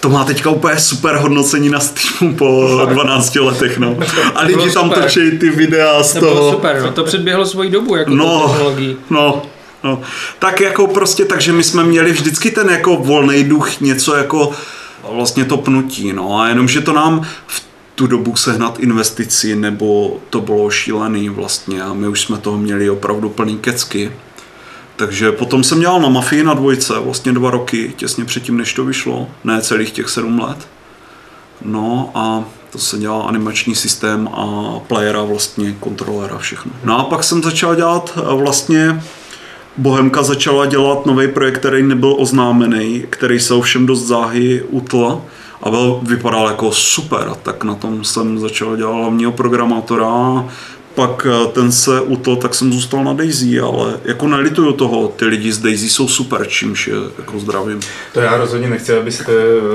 To 0.00 0.08
má 0.08 0.24
teďka 0.24 0.50
úplně 0.50 0.78
super 0.78 1.16
hodnocení 1.16 1.68
na 1.68 1.80
Steamu 1.80 2.34
po 2.34 2.80
12 2.92 3.36
letech, 3.36 3.78
no. 3.78 3.96
A 4.34 4.42
lidi 4.42 4.70
tam 4.70 4.90
točí 4.90 5.38
ty 5.38 5.50
videa 5.50 6.02
z 6.02 6.12
to 6.12 6.20
toho. 6.20 6.32
To 6.32 6.36
bylo 6.36 6.52
super, 6.52 6.82
no. 6.82 6.92
to 6.92 7.04
předběhlo 7.04 7.46
svoji 7.46 7.70
dobu 7.70 7.96
jako 7.96 8.10
no, 8.10 8.48
technologií. 8.48 8.96
No, 9.10 9.42
No, 9.84 10.00
tak 10.38 10.60
jako 10.60 10.86
prostě, 10.86 11.24
takže 11.24 11.52
my 11.52 11.64
jsme 11.64 11.84
měli 11.84 12.12
vždycky 12.12 12.50
ten 12.50 12.70
jako 12.70 12.96
volný 12.96 13.44
duch, 13.44 13.80
něco 13.80 14.16
jako 14.16 14.50
vlastně 15.12 15.44
to 15.44 15.56
pnutí, 15.56 16.12
no 16.12 16.40
a 16.40 16.48
jenom, 16.48 16.68
že 16.68 16.80
to 16.80 16.92
nám 16.92 17.26
v 17.46 17.73
tu 17.94 18.06
dobu 18.06 18.36
sehnat 18.36 18.78
investici, 18.78 19.56
nebo 19.56 20.20
to 20.30 20.40
bylo 20.40 20.70
šílený 20.70 21.28
vlastně 21.28 21.82
a 21.82 21.94
my 21.94 22.08
už 22.08 22.20
jsme 22.20 22.38
toho 22.38 22.58
měli 22.58 22.90
opravdu 22.90 23.28
plný 23.28 23.58
kecky. 23.58 24.12
Takže 24.96 25.32
potom 25.32 25.64
jsem 25.64 25.80
dělal 25.80 26.00
na 26.00 26.08
Mafii 26.08 26.44
na 26.44 26.54
dvojce 26.54 27.00
vlastně 27.00 27.32
dva 27.32 27.50
roky, 27.50 27.92
těsně 27.96 28.24
předtím, 28.24 28.56
než 28.56 28.72
to 28.72 28.84
vyšlo, 28.84 29.28
ne 29.44 29.62
celých 29.62 29.90
těch 29.90 30.08
sedm 30.08 30.40
let. 30.40 30.68
No 31.62 32.10
a 32.14 32.44
to 32.70 32.78
se 32.78 32.98
dělal 32.98 33.24
animační 33.28 33.74
systém 33.74 34.28
a 34.28 34.72
playera 34.86 35.22
vlastně, 35.22 35.76
kontrolera, 35.80 36.38
všechno. 36.38 36.72
No 36.84 36.98
a 36.98 37.04
pak 37.04 37.24
jsem 37.24 37.42
začal 37.42 37.74
dělat 37.74 38.18
eh, 38.18 38.34
vlastně 38.34 39.02
Bohemka 39.76 40.22
začala 40.22 40.66
dělat 40.66 41.06
nový 41.06 41.28
projekt, 41.28 41.58
který 41.58 41.82
nebyl 41.82 42.14
oznámený, 42.18 43.04
který 43.10 43.40
se 43.40 43.54
ovšem 43.54 43.86
dost 43.86 44.06
záhy 44.06 44.62
utl 44.62 45.22
a 45.64 45.70
byl, 45.70 46.00
vypadal 46.02 46.48
jako 46.48 46.72
super, 46.72 47.30
tak 47.42 47.64
na 47.64 47.74
tom 47.74 48.04
jsem 48.04 48.38
začal 48.38 48.76
dělat 48.76 48.92
hlavního 48.94 49.32
programátora 49.32 50.44
pak 50.94 51.26
eh, 51.30 51.46
ten 51.52 51.72
se 51.72 52.00
utl, 52.00 52.36
tak 52.36 52.54
jsem 52.54 52.72
zůstal 52.72 53.04
na 53.04 53.12
Daisy, 53.12 53.60
ale 53.60 54.00
jako 54.04 54.28
nelituju 54.28 54.72
toho, 54.72 55.08
ty 55.08 55.24
lidi 55.24 55.52
z 55.52 55.58
Daisy 55.58 55.88
jsou 55.88 56.08
super, 56.08 56.46
čímž 56.46 56.86
je 56.86 56.94
jako 57.18 57.38
zdravím. 57.38 57.80
To 58.12 58.20
já 58.20 58.36
rozhodně 58.36 58.70
nechci, 58.70 58.96
abyste 58.96 59.32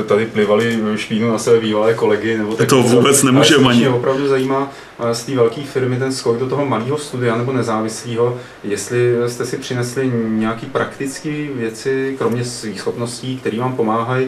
tady 0.07 0.25
plivali 0.25 0.79
špínu 0.95 1.31
na 1.31 1.37
své 1.37 1.59
bývalé 1.59 1.93
kolegy. 1.93 2.37
Nebo 2.37 2.55
tak 2.55 2.69
to 2.69 2.81
vůbec 2.81 3.23
nemůžeme 3.23 3.69
ani. 3.69 3.79
Mě 3.79 3.89
opravdu 3.89 4.27
zajímá 4.27 4.71
z 5.11 5.23
té 5.23 5.35
velké 5.35 5.61
firmy 5.61 5.97
ten 5.97 6.11
skok 6.11 6.39
do 6.39 6.49
toho 6.49 6.65
malého 6.65 6.97
studia 6.97 7.37
nebo 7.37 7.53
nezávislého, 7.53 8.37
jestli 8.63 9.15
jste 9.27 9.45
si 9.45 9.57
přinesli 9.57 10.11
nějaké 10.27 10.65
praktické 10.65 11.29
věci, 11.55 12.15
kromě 12.17 12.45
svých 12.45 12.79
schopností, 12.79 13.37
které 13.37 13.59
vám 13.59 13.75
pomáhají 13.75 14.27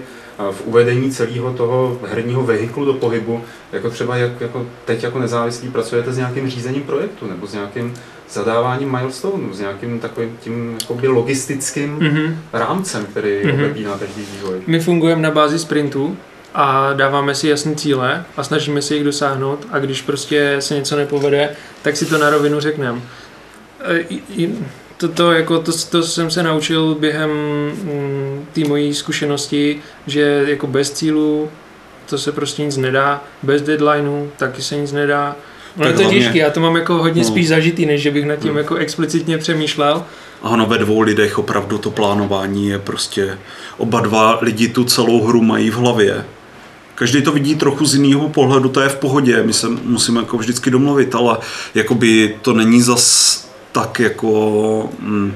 v 0.52 0.62
uvedení 0.66 1.12
celého 1.12 1.54
toho 1.54 2.00
herního 2.08 2.44
vehiklu 2.44 2.86
do 2.86 2.94
pohybu, 2.94 3.42
jako 3.72 3.90
třeba 3.90 4.16
jak 4.16 4.42
jako 4.42 4.66
teď 4.86 5.04
jako 5.04 5.20
nezávislí 5.20 5.70
pracujete 5.70 6.14
s 6.14 6.18
nějakým 6.18 6.50
řízením 6.50 6.84
projektu 6.84 7.28
nebo 7.28 7.48
s 7.48 7.54
nějakým 7.54 7.94
zadáváním 8.30 8.92
milestonů, 8.92 9.54
s 9.54 9.60
nějakým 9.60 10.00
takovým 10.00 10.38
tím 10.40 10.78
jakoby 10.82 11.08
logistickým 11.08 12.00
mm-hmm. 12.00 12.36
rámcem, 12.54 13.06
který 13.06 13.30
mm-hmm. 13.30 13.54
obepíná 13.54 13.98
každý 13.98 14.26
vývoj. 14.36 14.62
My 14.68 14.80
fungujeme 14.80 15.22
na 15.22 15.32
bázi 15.32 15.60
sprintu 15.60 16.18
a 16.54 16.94
dáváme 16.94 17.36
si 17.36 17.48
jasné 17.48 17.76
cíle 17.76 18.26
a 18.38 18.44
snažíme 18.44 18.82
se 18.82 18.96
jich 18.96 19.04
dosáhnout 19.04 19.68
a 19.72 19.80
když 19.80 20.02
prostě 20.02 20.56
se 20.60 20.76
něco 20.76 20.96
nepovede, 20.96 21.50
tak 21.82 21.98
si 21.98 22.06
to 22.06 22.18
na 22.18 22.30
rovinu 22.30 22.60
řekneme 22.60 23.02
e, 24.40 24.48
to, 25.02 25.08
to, 25.08 25.32
jako, 25.32 25.60
to, 25.60 25.72
to 25.90 26.04
jsem 26.04 26.32
se 26.32 26.44
naučil 26.44 26.96
během 26.96 27.30
mm, 27.30 28.46
té 28.54 28.62
mojí 28.68 28.94
zkušenosti, 28.94 29.80
že 30.08 30.44
jako 30.48 30.68
bez 30.68 30.92
cílu 30.92 31.50
to 32.10 32.18
se 32.18 32.32
prostě 32.32 32.66
nic 32.66 32.78
nedá, 32.78 33.24
bez 33.44 33.62
deadlineu 33.62 34.28
taky 34.38 34.62
se 34.62 34.76
nic 34.76 34.92
nedá. 34.92 35.36
No 35.78 35.88
je 35.88 35.94
to 35.94 36.02
hlavně, 36.02 36.20
těžké, 36.20 36.40
já 36.40 36.50
to 36.50 36.60
mám 36.60 36.76
jako 36.76 36.94
hodně 36.94 37.22
no. 37.22 37.28
spíš 37.28 37.48
zažitý, 37.48 37.86
než 37.86 38.02
že 38.02 38.12
bych 38.12 38.26
nad 38.26 38.36
tím 38.36 38.54
no. 38.54 38.60
jako 38.60 38.76
explicitně 38.76 39.38
přemýšlel. 39.38 40.04
Ano, 40.42 40.66
ve 40.66 40.78
dvou 40.78 41.02
lidech 41.02 41.40
opravdu 41.40 41.78
to 41.78 41.92
plánování 41.92 42.70
je 42.70 42.80
prostě, 42.80 43.38
oba 43.78 44.02
dva 44.02 44.40
lidi 44.42 44.68
tu 44.68 44.84
celou 44.84 45.24
hru 45.24 45.42
mají 45.42 45.70
v 45.70 45.76
hlavě. 45.76 46.26
Každý 47.02 47.22
to 47.22 47.32
vidí 47.32 47.56
trochu 47.56 47.86
z 47.86 47.96
jiného 47.96 48.30
pohledu, 48.30 48.70
to 48.70 48.82
je 48.82 48.90
v 48.90 48.96
pohodě, 48.96 49.44
my 49.44 49.54
se 49.54 49.70
musíme 49.70 50.20
jako 50.20 50.38
vždycky 50.38 50.72
domluvit, 50.72 51.16
ale 51.16 51.38
jakoby 51.76 52.36
to 52.42 52.54
není 52.54 52.82
zas 52.82 53.50
tak 53.72 54.00
jako... 54.00 54.90
Mm, 55.00 55.36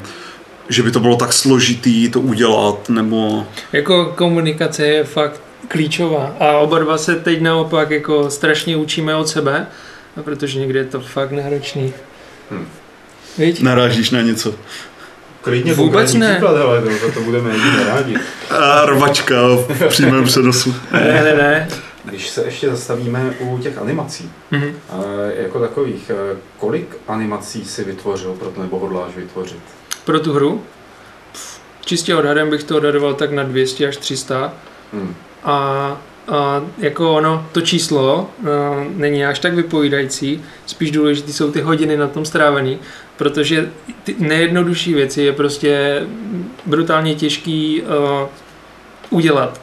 že 0.69 0.83
by 0.83 0.91
to 0.91 0.99
bylo 0.99 1.15
tak 1.15 1.33
složitý 1.33 2.09
to 2.09 2.21
udělat, 2.21 2.89
nebo... 2.89 3.47
Jako 3.73 4.13
komunikace 4.15 4.87
je 4.87 5.03
fakt 5.03 5.41
klíčová 5.67 6.35
a 6.39 6.57
oba 6.57 6.79
dva 6.79 6.97
se 6.97 7.15
teď 7.15 7.41
naopak 7.41 7.91
jako 7.91 8.29
strašně 8.29 8.77
učíme 8.77 9.15
od 9.15 9.27
sebe, 9.27 9.67
protože 10.23 10.59
někdy 10.59 10.79
je 10.79 10.85
to 10.85 10.99
fakt 10.99 11.31
náročný. 11.31 11.93
Hmm. 12.51 12.67
Narážíš 13.61 14.09
na 14.09 14.21
něco? 14.21 14.55
Klidně 15.45 15.73
Vůbec 15.73 16.13
ne. 16.13 16.31
Příklad, 16.31 16.57
ale 16.57 16.81
to, 16.81 17.11
to 17.11 17.21
budeme 17.21 17.51
jedině 17.51 17.85
rádi. 17.87 18.17
A 18.49 18.85
rvačka 18.85 19.35
v 19.45 19.87
přímém 19.87 20.23
přenosu. 20.23 20.75
ne, 20.91 21.23
ne, 21.23 21.35
ne. 21.35 21.67
Když 22.05 22.29
se 22.29 22.43
ještě 22.45 22.69
zastavíme 22.69 23.33
u 23.39 23.57
těch 23.57 23.77
animací, 23.77 24.31
mm-hmm. 24.51 24.73
jako 25.37 25.59
takových, 25.59 26.09
eh, 26.09 26.37
kolik 26.57 26.97
animací 27.07 27.65
si 27.65 27.83
vytvořil 27.83 28.33
pro 28.33 28.49
to, 28.49 28.61
nebo 28.61 28.79
hodláš 28.79 29.15
vytvořit? 29.15 29.59
Pro 30.05 30.19
tu 30.19 30.33
hru? 30.33 30.61
Čistě 31.85 32.15
odhadem 32.15 32.49
bych 32.49 32.63
to 32.63 32.77
odhadoval 32.77 33.13
tak 33.13 33.31
na 33.31 33.43
200 33.43 33.87
až 33.87 33.97
300. 33.97 34.53
Mm. 34.93 35.15
A, 35.43 35.53
a 36.27 36.61
jako 36.77 37.13
ono, 37.13 37.45
to 37.51 37.61
číslo 37.61 38.19
a, 38.19 38.47
eh, 38.47 38.85
není 38.95 39.25
až 39.25 39.39
tak 39.39 39.53
vypovídající, 39.53 40.43
spíš 40.65 40.91
důležité 40.91 41.33
jsou 41.33 41.51
ty 41.51 41.61
hodiny 41.61 41.97
na 41.97 42.07
tom 42.07 42.25
strávený, 42.25 42.79
protože 43.17 43.69
ty 44.03 44.15
nejjednodušší 44.19 44.93
věci 44.93 45.21
je 45.21 45.33
prostě 45.33 46.03
brutálně 46.65 47.15
těžký 47.15 47.81
uh, 47.81 48.27
udělat 49.09 49.61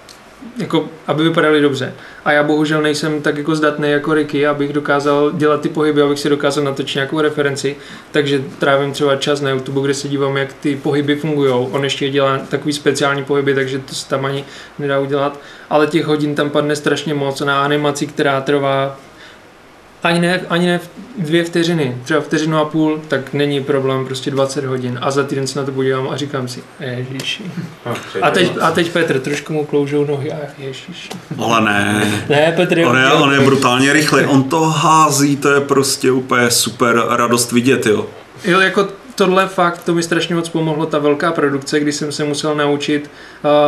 jako, 0.59 0.88
aby 1.07 1.23
vypadaly 1.23 1.61
dobře. 1.61 1.95
A 2.25 2.33
já 2.33 2.43
bohužel 2.43 2.83
nejsem 2.83 3.23
tak 3.23 3.37
jako 3.37 3.55
zdatný 3.55 3.91
jako 3.91 4.15
Ricky, 4.15 4.47
abych 4.47 4.73
dokázal 4.73 5.33
dělat 5.33 5.61
ty 5.61 5.69
pohyby, 5.69 6.03
abych 6.03 6.19
si 6.19 6.29
dokázal 6.29 6.65
natočit 6.65 6.95
nějakou 6.95 7.21
referenci. 7.21 7.77
Takže 8.11 8.43
trávím 8.59 8.93
třeba 8.93 9.17
čas 9.17 9.41
na 9.41 9.51
YouTube, 9.51 9.81
kde 9.81 9.95
se 9.95 10.09
dívám, 10.09 10.37
jak 10.37 10.53
ty 10.53 10.77
pohyby 10.77 11.17
fungují. 11.17 11.51
On 11.51 11.85
ještě 11.85 12.11
dělá 12.11 12.38
takový 12.38 12.73
speciální 12.73 13.25
pohyby, 13.25 13.55
takže 13.55 13.79
to 13.79 13.95
se 13.95 14.09
tam 14.09 14.25
ani 14.25 14.45
nedá 14.79 14.99
udělat. 15.01 15.41
Ale 15.71 15.87
těch 15.87 16.05
hodin 16.05 16.35
tam 16.35 16.51
padne 16.51 16.77
strašně 16.77 17.15
moc 17.15 17.41
na 17.41 17.65
animaci, 17.65 18.07
která 18.07 18.41
trvá 18.41 18.99
ani 20.03 20.21
ne, 20.21 20.41
ani 20.49 20.67
ne 20.67 20.81
dvě 21.19 21.45
vteřiny, 21.45 21.97
třeba 22.05 22.21
vteřinu 22.21 22.59
a 22.59 22.65
půl, 22.65 23.01
tak 23.09 23.33
není 23.33 23.65
problém, 23.65 24.07
prostě 24.07 24.31
20 24.31 24.65
hodin. 24.65 24.99
A 25.03 25.11
za 25.11 25.25
týden 25.25 25.47
se 25.47 25.59
na 25.59 25.65
to 25.65 25.73
podívám 25.73 26.09
a 26.09 26.17
říkám 26.17 26.49
si, 26.49 26.62
ježiši. 26.81 27.45
A 28.23 28.31
teď, 28.31 28.53
a 28.61 28.71
teď 28.71 28.91
Petr, 28.93 29.21
trošku 29.21 29.53
mu 29.53 29.67
kloužou 29.67 30.05
nohy 30.05 30.33
a 30.33 30.37
ježiši. 30.59 31.09
Ale 31.38 31.61
ne. 31.61 32.12
Ne, 32.29 32.53
Petr 32.57 32.79
on 32.79 32.97
je, 32.97 33.12
on 33.12 33.33
je 33.33 33.41
brutálně 33.41 33.93
rychlý, 33.93 34.25
on 34.25 34.45
to 34.45 34.61
hází, 34.61 35.37
to 35.37 35.53
je 35.53 35.61
prostě 35.61 36.11
úplně 36.11 36.51
super 36.51 37.03
radost 37.09 37.53
vidět, 37.53 37.87
jo. 37.87 38.07
Jo, 38.45 38.61
jako 38.61 38.88
tohle 39.15 39.49
fakt, 39.49 39.83
to 39.83 39.95
mi 39.95 40.03
strašně 40.03 40.35
moc 40.35 40.49
pomohlo, 40.49 40.87
ta 40.87 40.99
velká 40.99 41.33
produkce, 41.33 41.81
kdy 41.81 41.93
jsem 41.93 42.12
se 42.12 42.25
musel 42.25 42.55
naučit 42.55 43.11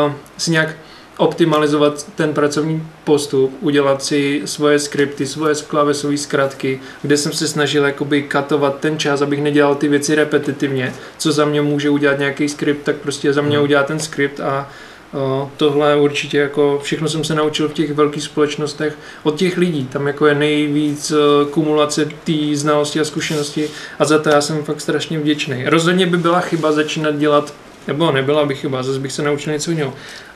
uh, 0.06 0.12
si 0.36 0.50
nějak 0.50 0.76
optimalizovat 1.16 2.06
ten 2.14 2.34
pracovní 2.34 2.86
postup, 3.04 3.56
udělat 3.60 4.02
si 4.02 4.42
svoje 4.44 4.78
skripty, 4.78 5.26
svoje 5.26 5.54
klávesové 5.68 6.16
zkratky, 6.16 6.80
kde 7.02 7.16
jsem 7.16 7.32
se 7.32 7.48
snažil 7.48 7.84
jakoby 7.84 8.22
katovat 8.22 8.80
ten 8.80 8.98
čas, 8.98 9.22
abych 9.22 9.42
nedělal 9.42 9.74
ty 9.74 9.88
věci 9.88 10.14
repetitivně. 10.14 10.94
Co 11.18 11.32
za 11.32 11.44
mě 11.44 11.62
může 11.62 11.90
udělat 11.90 12.18
nějaký 12.18 12.48
skript, 12.48 12.84
tak 12.84 12.96
prostě 12.96 13.32
za 13.32 13.42
mě 13.42 13.56
hmm. 13.56 13.64
udělá 13.64 13.82
ten 13.82 13.98
skript 13.98 14.40
a 14.40 14.70
o, 15.12 15.50
tohle 15.56 15.96
určitě 15.96 16.38
jako 16.38 16.80
všechno 16.82 17.08
jsem 17.08 17.24
se 17.24 17.34
naučil 17.34 17.68
v 17.68 17.72
těch 17.72 17.92
velkých 17.92 18.22
společnostech 18.22 18.98
od 19.22 19.36
těch 19.36 19.58
lidí. 19.58 19.86
Tam 19.92 20.06
jako 20.06 20.26
je 20.26 20.34
nejvíc 20.34 21.12
kumulace 21.50 22.08
té 22.24 22.32
znalosti 22.52 23.00
a 23.00 23.04
zkušenosti 23.04 23.70
a 23.98 24.04
za 24.04 24.18
to 24.18 24.28
já 24.28 24.40
jsem 24.40 24.64
fakt 24.64 24.80
strašně 24.80 25.18
vděčný. 25.18 25.64
Rozhodně 25.66 26.06
by 26.06 26.16
byla 26.16 26.40
chyba 26.40 26.72
začínat 26.72 27.16
dělat 27.16 27.54
nebo 27.88 28.12
nebyla 28.12 28.46
by 28.46 28.54
chyba, 28.54 28.82
zase 28.82 28.98
bych 28.98 29.12
se 29.12 29.22
naučil 29.22 29.52
něco 29.52 29.70
jiného 29.70 29.94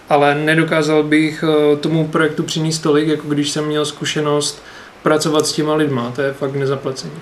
ale 0.09 0.35
nedokázal 0.35 1.03
bych 1.03 1.45
eh, 1.49 1.77
tomu 1.77 2.09
projektu 2.09 2.43
přinést 2.43 2.79
tolik, 2.79 3.09
jako 3.09 3.29
když 3.29 3.51
jsem 3.51 3.67
měl 3.67 3.85
zkušenost 3.87 4.63
pracovat 5.03 5.47
s 5.47 5.53
těma 5.53 5.75
lidma. 5.75 6.13
To 6.15 6.23
je 6.23 6.33
fakt 6.33 6.55
nezaplacení. 6.55 7.21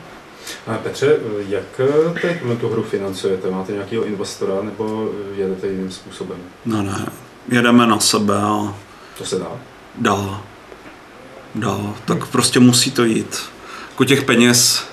A 0.67 0.75
Petře, 0.75 1.17
jak 1.49 1.81
eh, 1.81 2.21
teď 2.21 2.37
tu 2.61 2.69
hru 2.69 2.83
financujete? 2.83 3.51
Máte 3.51 3.73
nějakého 3.73 4.05
investora 4.05 4.55
nebo 4.63 5.11
jedete 5.37 5.67
jiným 5.67 5.91
způsobem? 5.91 6.39
No 6.67 6.83
ne, 6.83 7.07
jedeme 7.49 7.87
na 7.87 8.01
sebe 8.01 8.35
a... 8.37 8.75
To 9.19 9.25
se 9.25 9.39
dá? 9.39 9.51
Dá. 9.95 10.43
Dá, 11.55 11.79
tak 12.05 12.19
hmm. 12.19 12.29
prostě 12.33 12.61
musí 12.61 12.91
to 12.91 13.05
jít. 13.05 13.43
Jako 13.91 14.05
těch 14.05 14.23
peněz 14.23 14.87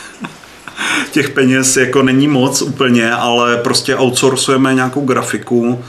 těch 1.10 1.30
peněz 1.30 1.76
jako 1.76 2.02
není 2.02 2.28
moc 2.28 2.62
úplně, 2.62 3.12
ale 3.12 3.56
prostě 3.56 3.96
outsourcujeme 3.96 4.74
nějakou 4.74 5.04
grafiku, 5.04 5.84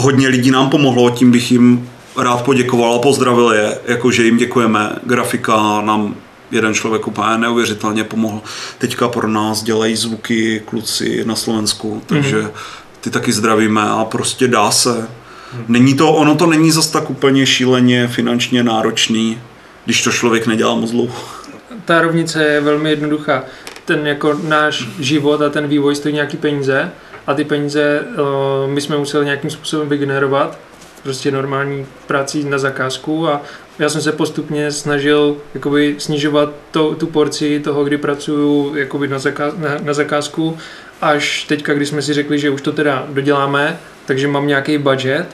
hodně 0.00 0.28
lidí 0.28 0.50
nám 0.50 0.70
pomohlo, 0.70 1.10
tím 1.10 1.30
bych 1.32 1.52
jim 1.52 1.90
rád 2.16 2.44
poděkoval 2.44 2.94
a 2.94 2.98
pozdravil 2.98 3.50
je, 3.50 3.78
jakože 3.86 4.24
jim 4.24 4.36
děkujeme. 4.36 4.92
Grafika 5.02 5.80
nám 5.80 6.14
jeden 6.50 6.74
člověk 6.74 7.06
úplně 7.06 7.38
neuvěřitelně 7.38 8.04
pomohl. 8.04 8.40
Teďka 8.78 9.08
pro 9.08 9.28
nás 9.28 9.62
dělají 9.62 9.96
zvuky 9.96 10.62
kluci 10.64 11.24
na 11.26 11.36
Slovensku, 11.36 12.02
takže 12.06 12.40
mm-hmm. 12.42 12.50
ty 13.00 13.10
taky 13.10 13.32
zdravíme 13.32 13.82
a 13.82 14.04
prostě 14.04 14.48
dá 14.48 14.70
se. 14.70 15.08
Není 15.68 15.94
to, 15.94 16.12
ono 16.12 16.34
to 16.34 16.46
není 16.46 16.70
zas 16.70 16.90
tak 16.90 17.10
úplně 17.10 17.46
šíleně 17.46 18.08
finančně 18.08 18.62
náročný, 18.62 19.38
když 19.84 20.02
to 20.02 20.12
člověk 20.12 20.46
nedělá 20.46 20.74
moc 20.74 20.90
dlouho. 20.90 21.14
Ta 21.84 22.00
rovnice 22.00 22.44
je 22.44 22.60
velmi 22.60 22.90
jednoduchá. 22.90 23.44
Ten 23.84 24.06
jako 24.06 24.40
náš 24.48 24.88
život 24.98 25.42
a 25.42 25.50
ten 25.50 25.68
vývoj 25.68 25.94
stojí 25.94 26.14
nějaký 26.14 26.36
peníze 26.36 26.90
a 27.28 27.34
ty 27.34 27.44
peníze 27.44 28.00
uh, 28.00 28.70
my 28.70 28.80
jsme 28.80 28.98
museli 28.98 29.24
nějakým 29.24 29.50
způsobem 29.50 29.88
vygenerovat, 29.88 30.58
prostě 31.02 31.30
normální 31.30 31.86
prací 32.06 32.44
na 32.44 32.58
zakázku 32.58 33.28
a 33.28 33.42
Já 33.78 33.88
jsem 33.88 34.00
se 34.02 34.12
postupně 34.12 34.72
snažil 34.72 35.36
jakoby 35.54 35.94
snižovat 35.98 36.52
to, 36.70 36.94
tu 36.94 37.06
porci 37.06 37.60
toho, 37.60 37.84
kdy 37.84 37.98
pracuju 37.98 38.76
jakoby 38.76 39.08
na, 39.08 39.18
zakáz, 39.18 39.54
na, 39.56 39.78
na 39.82 39.94
zakázku, 39.94 40.58
až 41.00 41.44
teďka, 41.44 41.74
když 41.74 41.88
jsme 41.88 42.02
si 42.02 42.12
řekli, 42.12 42.38
že 42.38 42.50
už 42.50 42.62
to 42.62 42.72
teda 42.72 43.06
doděláme, 43.08 43.78
takže 44.06 44.28
mám 44.28 44.46
nějaký 44.46 44.78
budget 44.78 45.26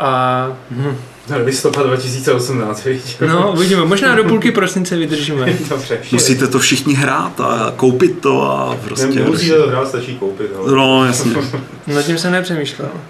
a 0.00 0.46
hm, 0.70 0.96
Listopad 1.44 1.86
2018, 1.86 2.84
víš? 2.84 3.16
No, 3.28 3.52
uvidíme. 3.52 3.84
Možná 3.84 4.14
do 4.14 4.24
půlky 4.24 4.52
prosince 4.52 4.96
vydržíme. 4.96 5.58
Dobře, 5.68 5.98
Musíte 6.12 6.46
to 6.46 6.58
všichni 6.58 6.94
hrát 6.94 7.40
a 7.40 7.72
koupit 7.76 8.20
to 8.20 8.42
a 8.42 8.76
prostě... 8.84 9.06
Ne, 9.06 9.14
nemusíte 9.14 9.54
to 9.54 9.68
hrát, 9.68 9.88
stačí 9.88 10.18
koupit. 10.18 10.50
Ale... 10.58 10.72
No, 10.72 11.06
jasně. 11.06 11.32
Nad 11.86 12.02
tím 12.02 12.18
jsem 12.18 12.32
nepřemýšlel. 12.32 12.88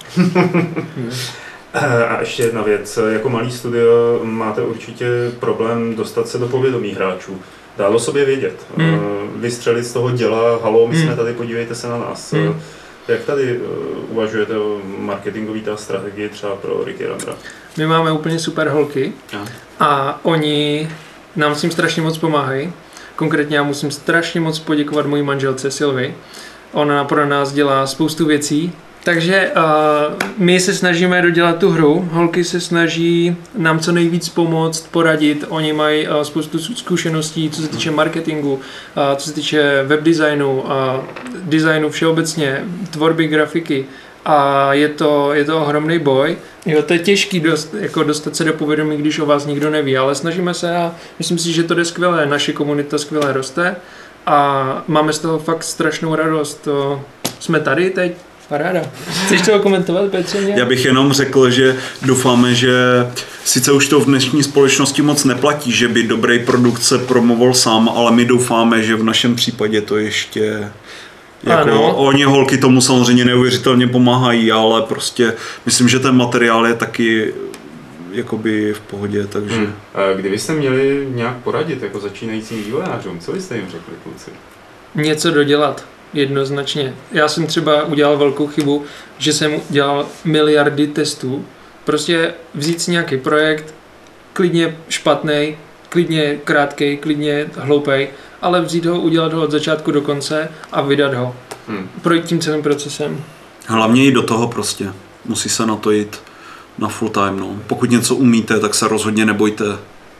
A 1.75 2.21
ještě 2.21 2.43
jedna 2.43 2.63
věc. 2.63 2.99
Jako 3.09 3.29
malý 3.29 3.51
studio 3.51 4.21
máte 4.23 4.63
určitě 4.63 5.07
problém 5.41 5.97
dostat 5.97 6.29
se 6.29 6.39
do 6.39 6.47
povědomí 6.47 6.93
hráčů. 6.93 7.41
Dálo 7.79 7.99
sobě 7.99 8.25
vědět. 8.25 8.67
Hmm. 8.77 9.01
Vystřelit 9.37 9.87
z 9.87 9.93
toho 9.93 10.11
děla, 10.11 10.59
halo, 10.63 10.89
my 10.89 10.97
jsme 10.97 11.07
hmm. 11.07 11.17
tady, 11.17 11.33
podívejte 11.33 11.75
se 11.75 11.89
na 11.89 11.99
nás. 11.99 12.33
Hmm. 12.33 12.61
Jak 13.11 13.25
tady 13.25 13.59
uh, 13.59 13.67
uvažujete 14.11 14.59
o 14.59 14.81
marketingové 14.99 15.61
strategii 15.77 16.29
třeba 16.29 16.57
pro 16.57 16.85
Ricky 16.85 17.07
Randra? 17.07 17.35
My 17.77 17.87
máme 17.87 18.13
úplně 18.13 18.39
super 18.39 18.69
holky 18.69 19.13
a, 19.33 19.45
a 19.87 20.21
oni 20.23 20.91
nám 21.37 21.55
s 21.55 21.61
tím 21.61 21.71
strašně 21.71 22.03
moc 22.03 22.19
pomáhají. 22.19 22.73
Konkrétně 23.17 23.57
já 23.57 23.63
musím 23.63 23.91
strašně 23.91 24.41
moc 24.41 24.59
poděkovat 24.59 25.07
mojí 25.07 25.23
manželce 25.23 25.71
Silvi. 25.71 26.15
Ona 26.73 27.05
pro 27.05 27.27
nás 27.27 27.53
dělá 27.53 27.87
spoustu 27.87 28.27
věcí, 28.27 28.73
takže 29.05 29.51
uh, 29.57 30.17
my 30.39 30.61
se 30.61 30.75
snažíme 30.75 31.23
dodělat 31.23 31.59
tu 31.59 31.71
hru, 31.71 32.09
holky 32.13 32.45
se 32.45 32.61
snaží 32.61 33.37
nám 33.57 33.79
co 33.81 33.93
nejvíc 33.93 34.29
pomoct, 34.29 34.89
poradit, 34.91 35.45
oni 35.49 35.73
mají 35.73 36.09
uh, 36.09 36.21
spoustu 36.23 36.59
zkušeností, 36.59 37.51
co 37.51 37.63
se 37.63 37.69
týče 37.69 37.91
marketingu, 37.91 38.53
uh, 38.53 38.61
co 39.17 39.29
se 39.29 39.35
týče 39.35 39.83
webdesignu, 39.87 40.61
uh, 40.61 40.71
designu 41.45 41.91
všeobecně, 41.91 42.65
tvorby 42.91 43.27
grafiky. 43.27 43.87
A 44.25 44.73
je 44.75 44.89
to, 44.89 45.33
je 45.33 45.45
to 45.45 45.61
ohromný 45.61 45.99
boj. 45.99 46.37
Jo, 46.67 46.83
to 46.83 46.93
je 46.93 46.99
těžký. 46.99 47.41
Dost, 47.41 47.75
jako 47.79 48.03
dostat 48.03 48.37
se 48.37 48.45
do 48.45 48.53
povědomí, 48.53 48.97
když 48.97 49.19
o 49.19 49.27
vás 49.27 49.47
nikdo 49.47 49.71
neví, 49.71 49.97
ale 49.97 50.15
snažíme 50.15 50.55
se 50.55 50.77
a 50.77 50.95
myslím 51.19 51.39
si, 51.39 51.53
že 51.53 51.63
to 51.63 51.75
jde 51.75 51.85
skvěle, 51.85 52.27
naše 52.27 52.53
komunita 52.53 52.99
skvěle 52.99 53.33
roste 53.33 53.77
a 54.27 54.85
máme 54.89 55.13
z 55.13 55.19
toho 55.19 55.39
fakt 55.39 55.63
strašnou 55.63 56.15
radost. 56.15 56.55
To 56.55 57.05
jsme 57.39 57.61
tady 57.61 57.91
teď, 57.91 58.13
Paráda. 58.51 58.81
Chceš 59.25 59.43
to 59.43 59.59
komentovat, 59.59 60.11
Petře? 60.11 60.39
Já 60.57 60.65
bych 60.65 60.85
jenom 60.85 61.13
řekl, 61.13 61.51
že 61.51 61.77
doufáme, 62.03 62.55
že 62.55 62.73
sice 63.45 63.73
už 63.73 63.89
to 63.89 64.01
v 64.01 64.05
dnešní 64.05 64.43
společnosti 64.43 65.03
moc 65.03 65.25
neplatí, 65.25 65.73
že 65.73 65.89
by 65.89 66.03
dobrý 66.03 66.39
produkt 66.39 66.83
se 66.83 66.99
promoval 66.99 67.55
sám, 67.55 67.89
ale 67.89 68.13
my 68.13 68.25
doufáme, 68.25 68.83
že 68.83 68.97
v 68.97 69.03
našem 69.03 69.35
případě 69.35 69.81
to 69.81 69.97
ještě 69.97 70.71
jako, 71.45 71.63
ano. 71.63 71.97
Oni 71.97 72.23
holky 72.23 72.59
tomu 72.59 72.81
samozřejmě 72.81 73.25
neuvěřitelně 73.25 73.87
pomáhají, 73.87 74.53
ale 74.53 74.83
prostě 74.83 75.33
myslím, 75.67 75.89
že 75.89 75.99
ten 75.99 76.17
materiál 76.17 76.67
je 76.67 76.75
taky 76.75 77.35
jakoby 78.13 78.73
v 78.73 78.81
pohodě, 78.81 79.27
takže... 79.27 79.57
Hmm. 79.57 79.73
Kdybyste 80.17 80.53
měli 80.53 81.09
nějak 81.11 81.37
poradit 81.37 81.83
jako 81.83 82.01
začínajícím 82.01 82.65
vývojářům, 82.65 83.19
co 83.19 83.33
byste 83.33 83.57
jim 83.57 83.67
řekli, 83.67 83.95
kluci? 84.03 84.31
Něco 84.95 85.31
dodělat, 85.31 85.85
jednoznačně. 86.13 86.95
Já 87.13 87.29
jsem 87.29 87.47
třeba 87.47 87.85
udělal 87.85 88.19
velkou 88.19 88.47
chybu, 88.47 88.85
že 89.19 89.33
jsem 89.33 89.53
dělal 89.71 90.07
miliardy 90.25 90.87
testů. 90.87 91.45
Prostě 91.85 92.35
vzít 92.55 92.83
si 92.83 92.91
nějaký 92.91 93.17
projekt, 93.17 93.75
klidně 94.33 94.77
špatný, 94.89 95.57
klidně 95.89 96.39
krátký, 96.45 96.97
klidně 96.97 97.51
hloupej, 97.57 98.09
ale 98.43 98.61
vzít 98.61 98.87
ho, 98.87 99.01
udělat 99.01 99.33
ho 99.33 99.43
od 99.43 99.51
začátku 99.51 99.91
do 99.91 100.01
konce 100.01 100.49
a 100.73 100.81
vydat 100.81 101.15
ho. 101.15 101.37
Hmm. 101.69 101.89
Projít 102.03 102.25
tím 102.25 102.41
celým 102.41 102.63
procesem. 102.63 103.25
Hlavně 103.67 104.05
i 104.05 104.13
do 104.13 104.23
toho 104.23 104.49
prostě. 104.49 104.93
Musí 105.25 105.49
se 105.49 105.67
na 105.67 105.77
to 105.77 105.91
jít 105.91 106.21
na 106.79 106.89
full 106.89 107.11
time. 107.11 107.41
No. 107.41 107.57
Pokud 107.67 107.91
něco 107.91 108.15
umíte, 108.17 108.61
tak 108.61 108.75
se 108.75 108.89
rozhodně 108.89 109.27
nebojte. 109.27 109.65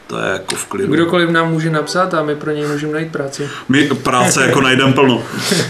To 0.07 0.17
je 0.17 0.31
jako 0.31 0.55
v 0.55 0.65
klidu. 0.65 0.93
Kdokoliv 0.93 1.29
nám 1.29 1.51
může 1.51 1.69
napsat 1.69 2.13
a 2.13 2.23
my 2.23 2.35
pro 2.35 2.51
něj 2.51 2.67
můžeme 2.67 2.93
najít 2.93 3.11
práci. 3.11 3.49
My 3.69 3.87
práce 3.87 4.45
jako 4.45 4.61
najdeme 4.61 4.93
plno. 4.93 5.23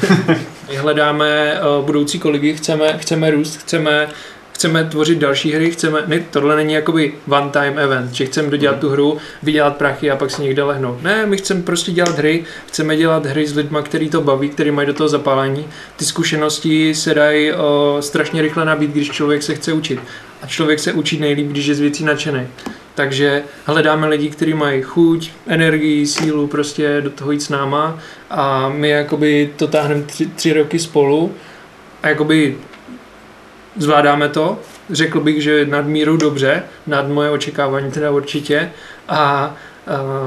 my 0.69 0.75
hledáme 0.75 1.61
uh, 1.79 1.85
budoucí 1.85 2.19
kolegy, 2.19 2.53
chceme, 2.53 2.97
chceme 2.97 3.31
růst, 3.31 3.57
chceme 3.57 4.07
chceme 4.61 4.83
tvořit 4.83 5.19
další 5.19 5.51
hry, 5.51 5.71
chceme, 5.71 6.03
ne, 6.07 6.19
tohle 6.31 6.55
není 6.55 6.73
jakoby 6.73 7.13
one 7.29 7.49
time 7.49 7.79
event, 7.79 8.13
že 8.13 8.25
chceme 8.25 8.49
dodělat 8.49 8.75
mm. 8.75 8.79
tu 8.79 8.89
hru, 8.89 9.17
vydělat 9.43 9.77
prachy 9.77 10.11
a 10.11 10.15
pak 10.15 10.31
si 10.31 10.41
někde 10.41 10.63
lehnout. 10.63 11.03
Ne, 11.03 11.25
my 11.25 11.37
chceme 11.37 11.61
prostě 11.61 11.91
dělat 11.91 12.17
hry, 12.17 12.43
chceme 12.67 12.97
dělat 12.97 13.25
hry 13.25 13.47
s 13.47 13.55
lidmi, 13.55 13.77
který 13.83 14.09
to 14.09 14.21
baví, 14.21 14.49
který 14.49 14.71
mají 14.71 14.87
do 14.87 14.93
toho 14.93 15.09
zapálení. 15.09 15.67
Ty 15.95 16.05
zkušenosti 16.05 16.95
se 16.95 17.13
dají 17.13 17.53
o, 17.53 17.97
strašně 17.99 18.41
rychle 18.41 18.65
nabít, 18.65 18.91
když 18.91 19.11
člověk 19.11 19.43
se 19.43 19.55
chce 19.55 19.73
učit. 19.73 19.99
A 20.41 20.47
člověk 20.47 20.79
se 20.79 20.93
učí 20.93 21.19
nejlíp, 21.19 21.47
když 21.47 21.65
je 21.65 21.75
z 21.75 21.79
věcí 21.79 22.03
nadšený. 22.03 22.47
Takže 23.01 23.43
hledáme 23.65 24.07
lidi, 24.07 24.29
kteří 24.29 24.53
mají 24.53 24.81
chuť, 24.81 25.31
energii, 25.47 26.07
sílu 26.07 26.47
prostě 26.47 27.01
do 27.01 27.09
toho 27.09 27.31
jít 27.31 27.41
s 27.41 27.49
náma. 27.49 27.99
A 28.29 28.69
my 28.69 28.89
jakoby 28.89 29.53
to 29.55 29.67
táhneme 29.67 30.03
tři, 30.03 30.25
tři 30.25 30.53
roky 30.53 30.79
spolu 30.79 31.33
a 32.03 32.07
jakoby 32.07 32.57
zvládáme 33.77 34.29
to, 34.29 34.59
řekl 34.89 35.19
bych, 35.19 35.43
že 35.43 35.65
nad 35.65 35.85
mírou 35.85 36.17
dobře, 36.17 36.63
nad 36.87 37.07
moje 37.07 37.29
očekávání 37.29 37.91
teda 37.91 38.11
určitě. 38.11 38.71
A 39.07 39.55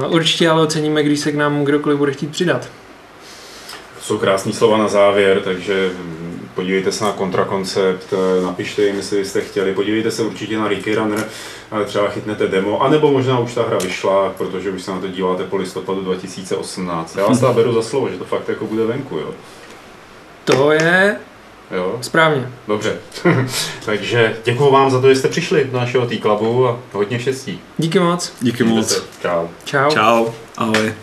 uh, 0.05 0.13
určitě 0.13 0.49
ale 0.49 0.61
oceníme, 0.61 1.03
když 1.03 1.19
se 1.19 1.31
k 1.31 1.35
nám 1.35 1.63
kdokoliv 1.63 1.97
bude 1.97 2.11
chtít 2.11 2.31
přidat. 2.31 2.69
Jsou 4.01 4.17
krásné 4.17 4.53
slova 4.53 4.77
na 4.77 4.87
závěr, 4.87 5.41
takže 5.43 5.89
podívejte 6.55 6.91
se 6.91 7.03
na 7.03 7.11
kontrakoncept, 7.11 8.13
napište 8.43 8.85
jim, 8.85 8.95
jestli 8.95 9.25
jste 9.25 9.41
chtěli, 9.41 9.73
podívejte 9.73 10.11
se 10.11 10.23
určitě 10.23 10.57
na 10.57 10.67
Ricky 10.67 10.95
Runner, 10.95 11.27
třeba 11.85 12.09
chytnete 12.09 12.47
demo, 12.47 12.81
anebo 12.81 13.11
možná 13.11 13.39
už 13.39 13.53
ta 13.53 13.63
hra 13.63 13.77
vyšla, 13.77 14.33
protože 14.37 14.71
už 14.71 14.81
se 14.81 14.91
na 14.91 14.99
to 14.99 15.07
díváte 15.07 15.43
po 15.43 15.57
listopadu 15.57 16.01
2018. 16.01 17.15
Já 17.15 17.27
vás 17.27 17.39
teda 17.39 17.53
beru 17.53 17.73
za 17.73 17.81
slovo, 17.81 18.09
že 18.09 18.17
to 18.17 18.25
fakt 18.25 18.49
jako 18.49 18.65
bude 18.65 18.85
venku, 18.85 19.17
jo. 19.17 19.29
To 20.45 20.71
je 20.71 21.17
Jo? 21.71 21.97
Správně. 22.01 22.49
Dobře. 22.67 22.97
Takže 23.85 24.37
děkuji 24.43 24.71
vám 24.71 24.91
za 24.91 25.01
to, 25.01 25.09
že 25.09 25.15
jste 25.15 25.27
přišli 25.27 25.65
do 25.71 25.77
našeho 25.77 26.05
T-Clubu 26.05 26.67
a 26.67 26.79
hodně 26.91 27.19
štěstí. 27.19 27.61
Díky 27.77 27.99
moc. 27.99 28.33
Díky 28.41 28.63
moc. 28.63 29.03
Čau. 29.21 29.47
Čau. 29.65 29.89
Čau. 29.89 30.25
Ahoj. 30.57 30.93